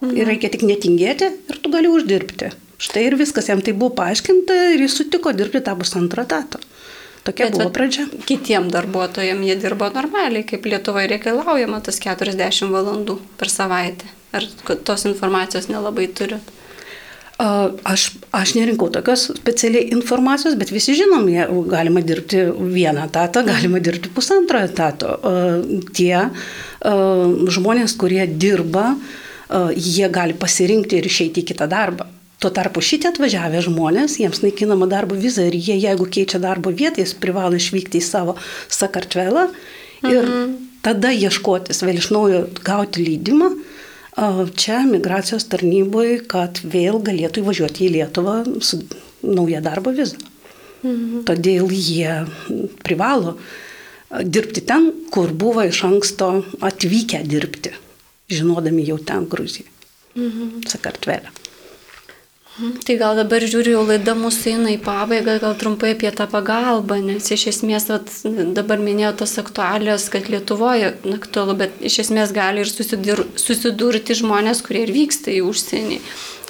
Mhm. 0.00 0.16
Ir 0.16 0.28
reikia 0.32 0.52
tik 0.52 0.64
netingėti 0.68 1.30
ir 1.50 1.60
tu 1.60 1.72
gali 1.72 1.90
uždirbti. 1.92 2.52
Štai 2.84 3.06
ir 3.08 3.16
viskas, 3.16 3.48
jam 3.48 3.62
tai 3.64 3.72
buvo 3.72 3.94
paaiškinta 3.96 4.56
ir 4.74 4.84
jis 4.84 4.98
sutiko 5.00 5.32
dirbti 5.32 5.62
tą 5.64 5.76
pusantrą 5.80 6.26
tato. 6.28 6.60
Tokia 7.24 7.46
Bet, 7.46 7.54
buvo 7.56 7.70
pradžia. 7.72 8.04
Kitiem 8.28 8.68
darbuotojams 8.68 9.46
jie 9.48 9.54
dirbo 9.56 9.88
normaliai, 9.94 10.44
kaip 10.44 10.66
Lietuvoje 10.68 11.08
reikalaujama 11.14 11.80
tas 11.86 11.96
40 12.04 12.68
valandų 12.74 13.16
per 13.40 13.48
savaitę. 13.48 14.10
Ar 14.36 14.44
tos 14.84 15.06
informacijos 15.08 15.70
nelabai 15.70 16.10
turit? 16.12 16.52
Aš, 17.40 18.02
aš 18.36 18.52
nerinkau 18.54 18.90
tokios 18.94 19.24
specialiai 19.40 19.88
informacijos, 19.96 20.54
bet 20.60 20.70
visi 20.70 20.94
žinom, 20.94 21.24
galima 21.70 22.02
dirbti 22.04 22.44
vieną 22.76 23.08
etatą, 23.08 23.42
galima 23.46 23.80
dirbti 23.82 24.12
pusantro 24.14 24.60
etato. 24.62 25.16
Tie 25.96 26.28
žmonės, 27.56 27.96
kurie 27.98 28.28
dirba, 28.28 28.92
jie 29.74 30.12
gali 30.12 30.36
pasirinkti 30.38 31.00
ir 31.00 31.08
išeiti 31.08 31.42
į 31.42 31.48
kitą 31.54 31.70
darbą. 31.72 32.06
Tuo 32.44 32.50
tarpu 32.52 32.82
šitie 32.84 33.08
atvažiavę 33.08 33.62
žmonės, 33.64 34.18
jiems 34.20 34.42
naikinama 34.44 34.84
darbo 34.90 35.16
viza 35.16 35.46
ir 35.48 35.54
jie, 35.56 35.78
jeigu 35.80 36.04
keičia 36.12 36.36
darbo 36.42 36.68
vietą, 36.76 37.00
jis 37.00 37.14
privalo 37.16 37.56
išvykti 37.56 38.02
į 38.02 38.04
savo 38.04 38.34
Sakartvelą 38.68 39.46
ir 40.04 40.18
mhm. 40.20 40.50
tada 40.84 41.08
ieškotis 41.16 41.80
vėl 41.86 42.02
iš 42.02 42.10
naujo 42.12 42.42
gauti 42.66 43.06
leidimą 43.06 43.48
čia 44.60 44.82
migracijos 44.86 45.46
tarnyboje, 45.50 46.20
kad 46.28 46.60
vėl 46.62 47.00
galėtų 47.02 47.42
įvažiuoti 47.42 47.86
į 47.86 47.92
Lietuvą 47.96 48.36
su 48.60 48.82
nauja 49.22 49.62
darbo 49.64 49.94
viza. 49.96 50.20
Mhm. 50.84 51.24
Todėl 51.24 51.72
jie 51.72 52.26
privalo 52.84 53.38
dirbti 54.20 54.60
ten, 54.68 54.90
kur 55.10 55.32
buvo 55.32 55.64
iš 55.64 55.80
anksto 55.88 56.44
atvykę 56.60 57.22
dirbti, 57.24 57.72
žinodami 58.28 58.84
jau 58.84 59.00
ten 59.00 59.24
Gruziją, 59.26 59.66
mhm. 60.14 60.60
Sakartvelę. 60.68 61.32
Tai 62.54 62.94
gal 63.00 63.16
dabar 63.18 63.42
žiūriu, 63.42 63.72
jau 63.74 63.82
laida 63.82 64.12
mūsų 64.14 64.52
eina 64.52 64.70
į 64.70 64.76
pabaigą, 64.84 65.40
gal 65.42 65.56
trumpai 65.58 65.90
apie 65.96 66.12
tą 66.14 66.28
pagalbą, 66.30 67.00
nes 67.02 67.26
iš 67.34 67.48
esmės 67.50 67.88
vat, 67.90 68.12
dabar 68.54 68.78
minėjau 68.78 69.10
tas 69.24 69.34
aktualijas, 69.42 70.06
kad 70.12 70.30
Lietuvoje 70.30 70.92
aktualu, 71.16 71.56
bet 71.64 71.82
iš 71.82 72.04
esmės 72.04 72.30
gali 72.36 72.62
ir 72.62 72.70
susidur, 72.70 73.24
susidurti 73.34 74.14
žmonės, 74.20 74.62
kurie 74.62 74.84
ir 74.86 74.94
vyksta 74.94 75.34
į 75.34 75.42
užsienį, 75.48 75.98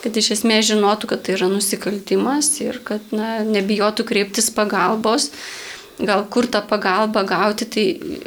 kad 0.05 0.21
iš 0.21 0.35
esmės 0.37 0.69
žinotų, 0.75 1.15
kad 1.15 1.25
tai 1.25 1.39
yra 1.39 1.49
nusikaltimas 1.49 2.53
ir 2.61 2.83
kad 2.85 3.09
na, 3.17 3.39
nebijotų 3.49 4.05
kreiptis 4.13 4.53
pagalbos. 4.53 5.31
Gal 5.95 6.25
kur 6.27 6.51
tą 6.51 6.59
pagalbą 6.67 7.23
gauti, 7.25 7.65
tai 7.71 7.85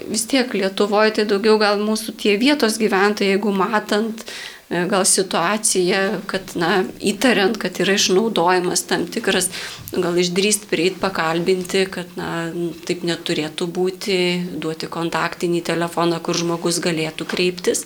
vis 0.07 0.23
tiek 0.25 0.53
Lietuvoje 0.55 1.17
tai 1.17 1.29
daugiau 1.29 1.59
gal 1.61 1.81
mūsų 1.83 2.15
tie 2.15 2.37
vietos 2.39 2.79
gyventojai, 2.79 3.35
jeigu 3.35 3.51
matant, 3.53 4.23
E, 4.23 4.56
gal 4.69 5.05
situacija, 5.07 6.01
kad, 6.27 6.53
na, 6.59 6.83
įtariant, 6.99 7.55
kad 7.61 7.79
yra 7.83 7.95
išnaudojimas 7.95 8.83
tam 8.89 9.05
tikras, 9.07 9.49
gal 9.93 10.17
išdrįst 10.19 10.67
prieit 10.71 10.99
pakalbinti, 10.99 11.85
kad, 11.91 12.11
na, 12.19 12.49
taip 12.87 13.05
neturėtų 13.07 13.69
būti, 13.71 14.19
duoti 14.59 14.91
kontaktinį 14.91 15.63
telefoną, 15.71 16.19
kur 16.23 16.39
žmogus 16.39 16.81
galėtų 16.83 17.29
kreiptis. 17.29 17.85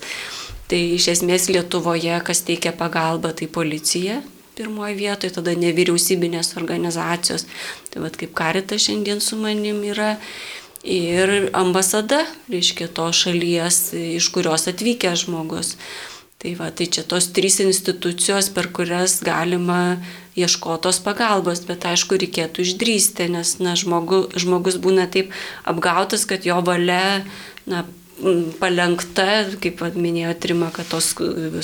Tai 0.71 0.79
iš 0.95 1.09
esmės 1.17 1.49
Lietuvoje, 1.51 2.15
kas 2.25 2.45
teikia 2.47 2.71
pagalbą, 2.73 3.33
tai 3.35 3.49
policija 3.51 4.21
pirmoje 4.61 4.95
vietoje, 4.99 5.33
tada 5.35 5.53
nevyriausybinės 5.57 6.55
organizacijos. 6.59 7.47
Tai 7.91 8.03
vad 8.05 8.17
kaip 8.19 8.33
karita 8.37 8.77
šiandien 8.79 9.21
su 9.23 9.39
manim 9.39 9.83
yra. 9.87 10.15
Ir 10.81 11.51
ambasada, 11.53 12.23
reiškia, 12.49 12.87
to 12.89 13.05
šalies, 13.13 13.91
iš 13.93 14.31
kurios 14.33 14.65
atvykęs 14.71 15.27
žmogus. 15.27 15.75
Tai 16.41 16.55
va, 16.57 16.71
tai 16.73 16.87
čia 16.89 17.03
tos 17.05 17.27
trys 17.29 17.59
institucijos, 17.61 18.47
per 18.49 18.71
kurias 18.73 19.19
galima 19.21 20.01
ieškotos 20.33 20.97
pagalbos, 21.05 21.61
bet 21.67 21.85
aišku, 21.85 22.17
reikėtų 22.17 22.65
išdrysti, 22.65 23.27
nes 23.29 23.59
na, 23.61 23.75
žmogu, 23.77 24.23
žmogus 24.33 24.79
būna 24.81 25.05
taip 25.13 25.29
apgautas, 25.69 26.25
kad 26.25 26.47
jo 26.47 26.57
valia 26.65 27.21
na, 27.69 27.83
palengta, 28.61 29.27
kaip 29.61 29.81
minėjo 29.93 30.33
Trima, 30.41 30.69
kad 30.73 30.89
tos 30.89 31.11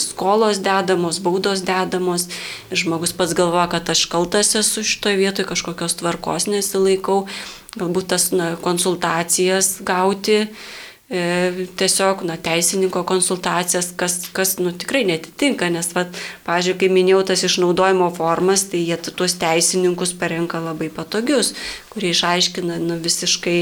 skolos 0.02 0.62
dedamos, 0.64 1.20
baudos 1.26 1.62
dedamos. 1.66 2.28
Ir 2.70 2.82
žmogus 2.82 3.14
pats 3.18 3.36
galvoja, 3.38 3.68
kad 3.76 3.90
aš 3.94 4.06
kaltas 4.12 4.56
esu 4.58 4.86
šitoje 4.86 5.20
vietoje, 5.22 5.50
kažkokios 5.50 5.98
tvarkos 6.02 6.50
nesilaikau. 6.50 7.26
Galbūt 7.78 8.10
tas 8.14 8.32
na, 8.34 8.56
konsultacijas 8.62 9.78
gauti 9.86 10.48
tiesiog 11.10 12.24
na, 12.28 12.36
teisininko 12.38 13.04
konsultacijas, 13.08 13.94
kas, 13.96 14.28
kas 14.36 14.58
nu, 14.60 14.74
tikrai 14.76 15.06
netitinka, 15.08 15.70
nes, 15.72 15.88
vat, 15.96 16.12
pažiūrėjau, 16.44 16.80
kai 16.82 16.90
minėjau 16.92 17.22
tas 17.30 17.44
išnaudojimo 17.48 18.10
formas, 18.18 18.66
tai 18.68 18.82
jie 18.84 18.98
tuos 19.08 19.38
teisininkus 19.40 20.12
parenka 20.20 20.60
labai 20.60 20.90
patogius, 20.92 21.54
kurie 21.94 22.12
išaiškina 22.12 22.82
nu, 22.84 23.00
visiškai 23.00 23.56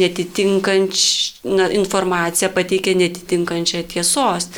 netitinkančią 0.00 1.68
informaciją, 1.82 2.50
pateikia 2.56 2.96
netitinkančią 2.96 3.84
tiesos. 3.92 4.48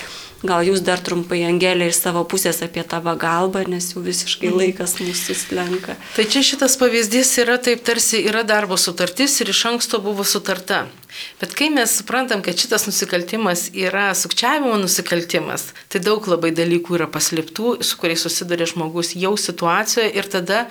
Gal 0.47 0.63
jūs 0.63 0.85
dar 0.87 1.01
trumpai, 1.03 1.41
Angelė, 1.49 1.89
iš 1.91 1.99
savo 1.99 2.23
pusės 2.23 2.61
apie 2.63 2.85
tą 2.87 3.01
pagalbą, 3.03 3.65
nes 3.67 3.91
jau 3.91 4.05
visiškai 4.05 4.53
mhm. 4.53 4.61
laikas 4.63 4.95
mūsų 5.03 5.35
slenka. 5.35 5.99
Tai 6.15 6.27
čia 6.31 6.45
šitas 6.47 6.79
pavyzdys 6.79 7.35
yra 7.43 7.59
taip, 7.59 7.83
tarsi 7.83 8.23
yra 8.23 8.45
darbo 8.47 8.79
sutartis 8.79 9.35
ir 9.43 9.51
iš 9.51 9.65
anksto 9.73 9.99
buvo 10.05 10.23
sutarta. 10.23 10.85
Bet 11.41 11.55
kai 11.59 11.69
mes 11.75 11.93
suprantam, 12.01 12.43
kad 12.43 12.59
šitas 12.59 12.87
nusikaltimas 12.89 13.69
yra 13.77 14.11
sukčiavimo 14.19 14.77
nusikaltimas, 14.81 15.69
tai 15.93 16.01
daug 16.03 16.25
labai 16.31 16.51
dalykų 16.57 16.99
yra 16.99 17.09
paslėptų, 17.11 17.79
su 17.87 17.99
kuriais 18.01 18.25
susiduria 18.27 18.67
žmogus 18.69 19.15
jau 19.19 19.35
situacijoje 19.39 20.11
ir 20.19 20.29
tada 20.31 20.65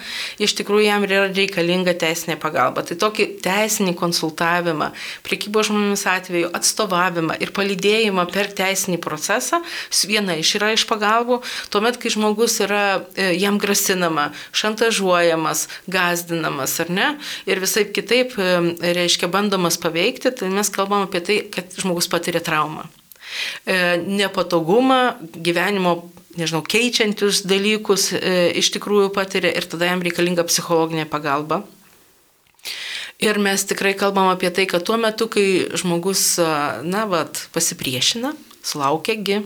iš 0.44 0.58
tikrųjų 0.60 0.88
jam 0.88 1.06
yra 1.08 1.26
reikalinga 1.32 1.96
teisinė 2.00 2.38
pagalba. 2.42 2.84
Tai 2.88 2.98
tokį 3.00 3.30
teisinį 3.46 3.96
konsultavimą, 4.00 4.92
priekybo 5.28 5.64
žmonėmis 5.68 6.06
atveju, 6.12 6.52
atstovavimą 6.58 7.38
ir 7.44 7.54
palydėjimą 7.56 8.28
per 8.34 8.52
teisinį 8.58 9.00
procesą, 9.04 9.62
viena 10.08 10.38
iš 10.40 10.54
yra 10.60 10.72
iš 10.76 10.86
pagalbų, 10.90 11.42
tuomet, 11.74 12.00
kai 12.02 12.12
žmogus 12.14 12.60
yra 12.64 12.84
e, 13.16 13.32
jam 13.38 13.58
grasinama, 13.62 14.30
šantažuojamas, 14.56 15.68
gazdinamas 15.92 16.78
ar 16.84 16.92
ne, 16.94 17.08
ir 17.50 17.62
visai 17.64 17.88
kitaip, 17.92 18.36
e, 18.40 18.94
reiškia, 18.98 19.30
bandomas 19.32 19.80
paveikti, 19.82 20.32
tai 20.40 20.52
mes 20.54 20.70
kalbam 20.74 21.06
apie 21.08 21.22
tai, 21.24 21.40
kad 21.54 21.74
žmogus 21.78 22.10
patiria 22.12 22.42
traumą. 22.44 22.86
E, 23.66 23.98
nepatogumą, 24.00 25.18
gyvenimo, 25.36 25.96
nežinau, 26.40 26.64
keičiančius 26.64 27.44
dalykus 27.50 28.12
e, 28.16 28.20
iš 28.62 28.72
tikrųjų 28.78 29.12
patiria 29.16 29.52
ir 29.52 29.68
tada 29.68 29.90
jam 29.90 30.04
reikalinga 30.06 30.48
psichologinė 30.48 31.08
pagalba. 31.10 31.64
Ir 33.18 33.40
mes 33.42 33.64
tikrai 33.66 33.96
kalbam 33.98 34.30
apie 34.30 34.52
tai, 34.54 34.68
kad 34.70 34.86
tuo 34.86 34.96
metu, 35.02 35.26
kai 35.34 35.66
žmogus, 35.74 36.36
na, 36.86 37.08
vat, 37.10 37.48
pasipriešina, 37.56 38.36
sulaukėgi. 38.68 39.40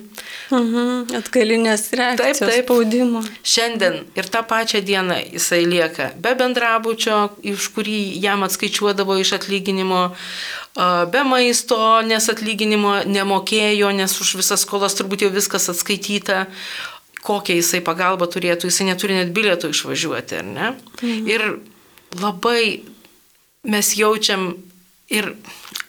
Mhm, 0.51 1.11
atgalinės 1.19 1.87
reakcijos. 1.97 2.41
Taip, 2.41 2.51
taip. 2.51 2.65
Spaudimo. 2.65 3.23
Šiandien 3.45 4.01
ir 4.17 4.29
tą 4.33 4.43
pačią 4.47 4.81
dieną 4.85 5.19
jisai 5.35 5.63
lieka 5.69 6.11
be 6.21 6.33
bendrabučio, 6.39 7.17
iš 7.53 7.69
kurį 7.75 7.99
jam 8.23 8.45
atskaičiuodavo 8.47 9.17
iš 9.21 9.35
atlyginimo, 9.39 10.03
be 11.11 11.25
maisto, 11.27 11.77
nes 12.07 12.29
atlyginimo 12.31 13.01
nemokėjo, 13.09 13.91
nes 13.95 14.15
už 14.23 14.37
visas 14.39 14.65
skolas 14.65 14.95
turbūt 14.97 15.25
jau 15.25 15.31
viskas 15.33 15.69
atskaityta, 15.73 16.45
kokią 17.21 17.59
jisai 17.59 17.83
pagalbą 17.85 18.29
turėtų, 18.31 18.71
jisai 18.71 18.89
neturi 18.89 19.19
net 19.19 19.33
bilietų 19.35 19.73
išvažiuoti, 19.75 20.41
ar 20.41 20.47
ne? 20.47 20.71
Mhm. 21.01 21.27
Ir 21.29 21.47
labai 22.21 22.63
mes 23.63 23.93
jaučiam 23.95 24.55
ir 25.11 25.35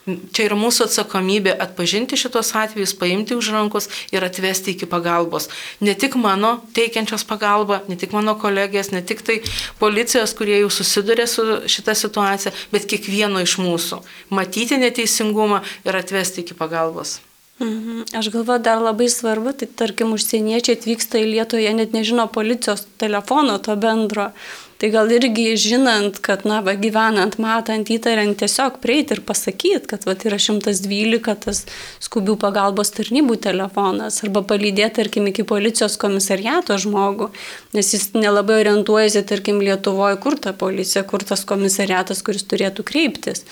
Čia 0.08 0.46
yra 0.46 0.56
mūsų 0.56 0.86
atsakomybė 0.86 1.52
atpažinti 1.60 2.16
šitos 2.16 2.54
atvejus, 2.56 2.94
paimti 2.96 3.36
už 3.36 3.50
rankos 3.52 3.90
ir 4.16 4.24
atvesti 4.24 4.72
iki 4.72 4.88
pagalbos. 4.88 5.50
Ne 5.84 5.98
tik 6.00 6.16
mano 6.16 6.54
teikiančios 6.78 7.28
pagalbą, 7.28 7.82
ne 7.92 8.00
tik 8.00 8.16
mano 8.16 8.38
kolegės, 8.40 8.94
ne 8.96 9.04
tik 9.04 9.26
tai 9.28 9.42
policijos, 9.84 10.32
kurie 10.38 10.62
jau 10.62 10.72
susiduria 10.72 11.28
su 11.28 11.44
šita 11.68 11.98
situacija, 12.00 12.56
bet 12.72 12.88
kiekvieno 12.88 13.44
iš 13.44 13.60
mūsų. 13.60 14.00
Matyti 14.32 14.80
neteisingumą 14.80 15.66
ir 15.84 16.00
atvesti 16.00 16.46
iki 16.46 16.56
pagalbos. 16.56 17.18
Mhm. 17.60 18.04
Aš 18.14 18.30
galvoju, 18.30 18.60
dar 18.60 18.78
labai 18.82 19.10
svarbu, 19.10 19.52
tai 19.58 19.66
tarkim, 19.80 20.14
užsieniečiai 20.14 20.78
atvyksta 20.78 21.18
į 21.18 21.26
Lietuvą, 21.32 21.64
jie 21.64 21.74
net 21.74 21.96
nežino 21.96 22.28
policijos 22.30 22.86
telefono 23.02 23.58
to 23.58 23.74
bendro. 23.76 24.30
Tai 24.78 24.92
gal 24.94 25.10
irgi 25.10 25.56
žinant, 25.58 26.20
kad, 26.22 26.44
na, 26.46 26.60
va, 26.62 26.76
gyvenant, 26.78 27.40
matant, 27.42 27.90
įtariant, 27.90 28.38
tiesiog 28.38 28.78
prieiti 28.84 29.16
ir 29.16 29.24
pasakyti, 29.26 29.90
kad, 29.90 30.06
va, 30.06 30.14
yra 30.30 30.38
112 30.38 31.34
tas 31.48 31.64
skubių 32.06 32.38
pagalbos 32.38 32.94
tarnybų 32.94 33.40
telefonas, 33.42 34.22
arba 34.22 34.46
palydėti, 34.46 35.00
tarkim, 35.02 35.26
iki 35.34 35.48
policijos 35.50 35.98
komisariato 35.98 36.78
žmogų, 36.78 37.32
nes 37.74 37.90
jis 37.98 38.12
nelabai 38.14 38.62
orientuojasi, 38.62 39.26
tarkim, 39.26 39.66
Lietuvoje, 39.66 40.22
kur 40.22 40.38
ta 40.38 40.54
policija, 40.54 41.02
kur 41.10 41.26
tas 41.26 41.42
komisariatas, 41.42 42.22
kuris 42.22 42.46
turėtų 42.46 42.86
kreiptis. 42.86 43.48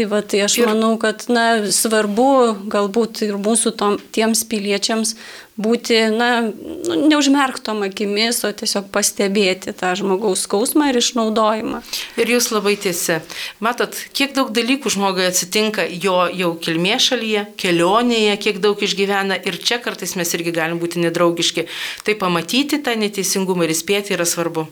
Tai 0.00 0.06
va, 0.08 0.22
tai 0.24 0.38
aš 0.40 0.54
ir... 0.56 0.64
manau, 0.64 0.94
kad 0.96 1.26
na, 1.28 1.42
svarbu 1.68 2.30
galbūt 2.72 3.18
ir 3.26 3.34
mūsų 3.36 3.74
tom, 3.76 3.98
tiems 4.16 4.46
piliečiams 4.48 5.12
būti, 5.60 5.98
na, 6.14 6.28
nu, 6.40 6.96
neužmerktom 7.10 7.84
akimis, 7.84 8.38
o 8.48 8.52
tiesiog 8.56 8.88
pastebėti 8.94 9.74
tą 9.76 9.92
žmogaus 10.00 10.46
skausmą 10.46 10.88
ir 10.88 11.02
išnaudojimą. 11.02 11.82
Ir 12.16 12.32
jūs 12.32 12.48
labai 12.48 12.78
tiesi. 12.80 13.18
Matot, 13.60 14.00
kiek 14.16 14.32
daug 14.40 14.56
dalykų 14.56 14.88
žmogui 14.96 15.28
atsitinka 15.28 15.84
jo 15.92 16.22
jau 16.32 16.54
kilmė 16.64 16.96
šalyje, 16.96 17.50
kelionėje, 17.60 18.40
kiek 18.40 18.64
daug 18.64 18.80
išgyvena 18.80 19.36
ir 19.36 19.60
čia 19.60 19.82
kartais 19.84 20.16
mes 20.16 20.32
irgi 20.38 20.56
galim 20.56 20.80
būti 20.80 21.04
nedraugiški. 21.04 21.68
Tai 22.08 22.20
pamatyti 22.24 22.80
tą 22.80 22.96
neteisingumą 22.96 23.68
ir 23.68 23.76
įspėti 23.76 24.16
yra 24.16 24.24
svarbu. 24.24 24.70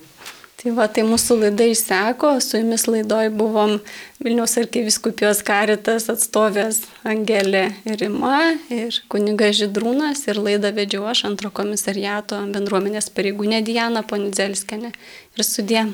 Tai 0.58 0.72
va, 0.74 0.88
tai 0.90 1.04
mūsų 1.06 1.36
laida 1.38 1.68
išseko, 1.70 2.32
su 2.42 2.58
jumis 2.58 2.88
laidoj 2.90 3.28
buvom 3.38 3.76
Vilniaus 4.18 4.56
arkiviskupijos 4.58 5.44
karitas 5.46 6.08
atstovės 6.10 6.80
Angelė 7.06 7.68
Rima 8.00 8.56
ir 8.74 8.98
kuniga 9.12 9.52
Židrūnas 9.54 10.24
ir 10.26 10.42
laidą 10.42 10.74
vedžiau 10.74 11.06
aš 11.12 11.28
antro 11.30 11.52
komisariato 11.54 12.40
bendruomenės 12.50 13.06
pareigūnė 13.14 13.62
Diana 13.70 14.02
Ponidzelskenė 14.02 14.90
ir 14.90 15.46
sudė. 15.46 15.86